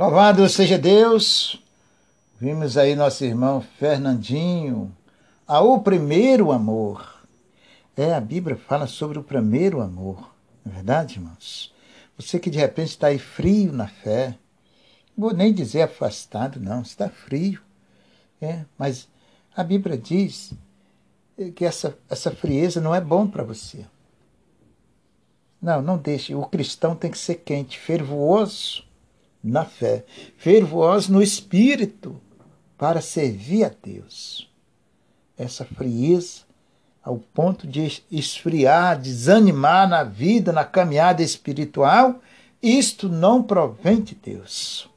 Louvado 0.00 0.48
seja 0.48 0.78
Deus. 0.78 1.62
Vimos 2.40 2.78
aí 2.78 2.96
nosso 2.96 3.22
irmão 3.22 3.60
Fernandinho, 3.60 4.90
ao 5.46 5.82
primeiro 5.82 6.52
amor. 6.52 7.22
É, 7.94 8.14
a 8.14 8.20
Bíblia 8.20 8.56
fala 8.56 8.86
sobre 8.86 9.18
o 9.18 9.22
primeiro 9.22 9.78
amor. 9.78 10.34
Não 10.64 10.72
é 10.72 10.76
verdade, 10.76 11.16
irmãos? 11.16 11.74
Você 12.16 12.38
que 12.38 12.48
de 12.48 12.56
repente 12.56 12.88
está 12.88 13.08
aí 13.08 13.18
frio 13.18 13.74
na 13.74 13.88
fé, 13.88 14.38
vou 15.14 15.34
nem 15.34 15.52
dizer 15.52 15.82
afastado, 15.82 16.58
não, 16.58 16.80
está 16.80 17.10
frio. 17.10 17.60
É, 18.40 18.64
mas 18.78 19.06
a 19.54 19.62
Bíblia 19.62 19.98
diz 19.98 20.54
que 21.54 21.62
essa, 21.62 21.94
essa 22.08 22.30
frieza 22.30 22.80
não 22.80 22.94
é 22.94 23.02
bom 23.02 23.26
para 23.26 23.44
você. 23.44 23.84
Não, 25.60 25.82
não 25.82 25.98
deixe. 25.98 26.34
O 26.34 26.46
cristão 26.46 26.96
tem 26.96 27.10
que 27.10 27.18
ser 27.18 27.34
quente, 27.34 27.78
fervoroso 27.78 28.88
na 29.42 29.64
fé, 29.64 30.04
fervoroso 30.36 31.12
no 31.12 31.22
espírito, 31.22 32.20
para 32.76 33.00
servir 33.00 33.64
a 33.64 33.70
Deus. 33.82 34.48
Essa 35.36 35.64
frieza, 35.64 36.42
ao 37.02 37.18
ponto 37.18 37.66
de 37.66 38.02
esfriar, 38.10 38.98
desanimar 38.98 39.88
na 39.88 40.04
vida, 40.04 40.52
na 40.52 40.64
caminhada 40.64 41.22
espiritual, 41.22 42.20
isto 42.62 43.08
não 43.08 43.42
provém 43.42 44.00
de 44.00 44.14
Deus. 44.14 44.88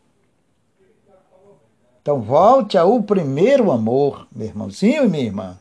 Então 2.01 2.21
volte 2.21 2.77
ao 2.77 3.01
primeiro 3.01 3.71
amor, 3.71 4.27
meu 4.29 4.47
irmãozinho 4.47 5.05
e 5.05 5.09
minha 5.09 5.23
irmã. 5.23 5.57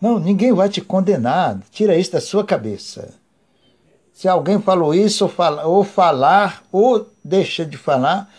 Não, 0.00 0.18
ninguém 0.18 0.52
vai 0.52 0.68
te 0.68 0.80
condenar. 0.80 1.60
Tira 1.72 1.96
isso 1.96 2.12
da 2.12 2.20
sua 2.20 2.44
cabeça. 2.44 3.12
Se 4.14 4.28
alguém 4.28 4.60
falou 4.60 4.94
isso, 4.94 5.24
ou, 5.24 5.68
ou 5.68 5.84
falar, 5.84 6.62
ou 6.70 7.09
deixa 7.24 7.64
de 7.64 7.76
falar, 7.76 8.32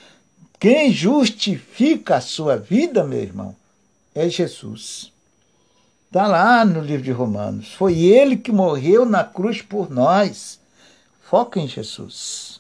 quem 0.60 0.92
justifica 0.92 2.18
a 2.18 2.22
sua 2.22 2.56
vida, 2.58 3.04
meu 3.04 3.20
irmão, 3.20 3.56
é 4.14 4.30
Jesus. 4.30 5.12
Está 6.08 6.28
lá 6.28 6.66
no 6.66 6.82
livro 6.82 7.04
de 7.04 7.12
Romanos. 7.12 7.74
Foi 7.74 7.98
ele 8.00 8.36
que 8.36 8.52
morreu 8.52 9.06
na 9.06 9.24
cruz 9.24 9.62
por 9.62 9.90
nós. 9.90 10.60
Foca 11.22 11.60
em 11.60 11.68
Jesus. 11.68 12.60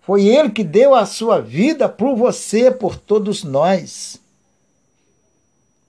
Foi 0.00 0.24
ele 0.24 0.50
que 0.50 0.64
deu 0.64 0.94
a 0.94 1.04
sua 1.04 1.40
vida 1.40 1.88
por 1.88 2.16
você, 2.16 2.70
por 2.70 2.96
todos 2.96 3.44
nós. 3.44 4.20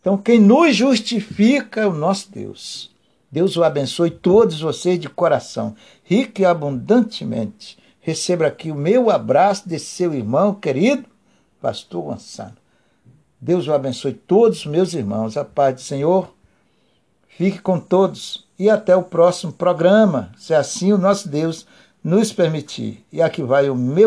Então, 0.01 0.18
quem 0.18 0.39
nos 0.39 0.76
justifica 0.76 1.82
é 1.82 1.88
o 1.88 1.93
nosso 1.93 2.32
Deus. 2.32 2.91
Deus 3.32 3.55
o 3.55 3.64
abençoe 3.64 4.10
todos 4.10 4.60
vocês 4.60 4.99
de 4.99 5.08
coração, 5.10 5.76
rico 6.03 6.41
e 6.41 6.45
abundantemente. 6.45 7.78
Receba 8.08 8.47
aqui 8.47 8.72
o 8.72 8.76
meu 8.76 9.10
abraço 9.10 9.68
de 9.68 9.78
seu 9.78 10.14
irmão 10.14 10.53
querido, 10.55 11.03
Pastor 11.62 12.03
Gonçalo. 12.03 12.53
Deus 13.38 13.68
o 13.68 13.74
abençoe 13.74 14.14
todos 14.14 14.60
os 14.60 14.66
meus 14.66 14.93
irmãos. 14.93 15.36
A 15.36 15.43
paz 15.43 15.76
do 15.76 15.82
Senhor 15.82 16.34
fique 17.28 17.60
com 17.60 17.78
todos 17.78 18.47
e 18.58 18.70
até 18.70 18.95
o 18.95 19.03
próximo 19.03 19.51
programa, 19.51 20.32
se 20.38 20.53
assim 20.53 20.93
o 20.93 20.97
nosso 20.97 21.28
Deus 21.28 21.68
nos 22.01 22.32
permitir. 22.32 23.05
E 23.12 23.22
aqui 23.22 23.43
vai 23.43 23.70
o 23.70 23.76
meu 23.76 23.95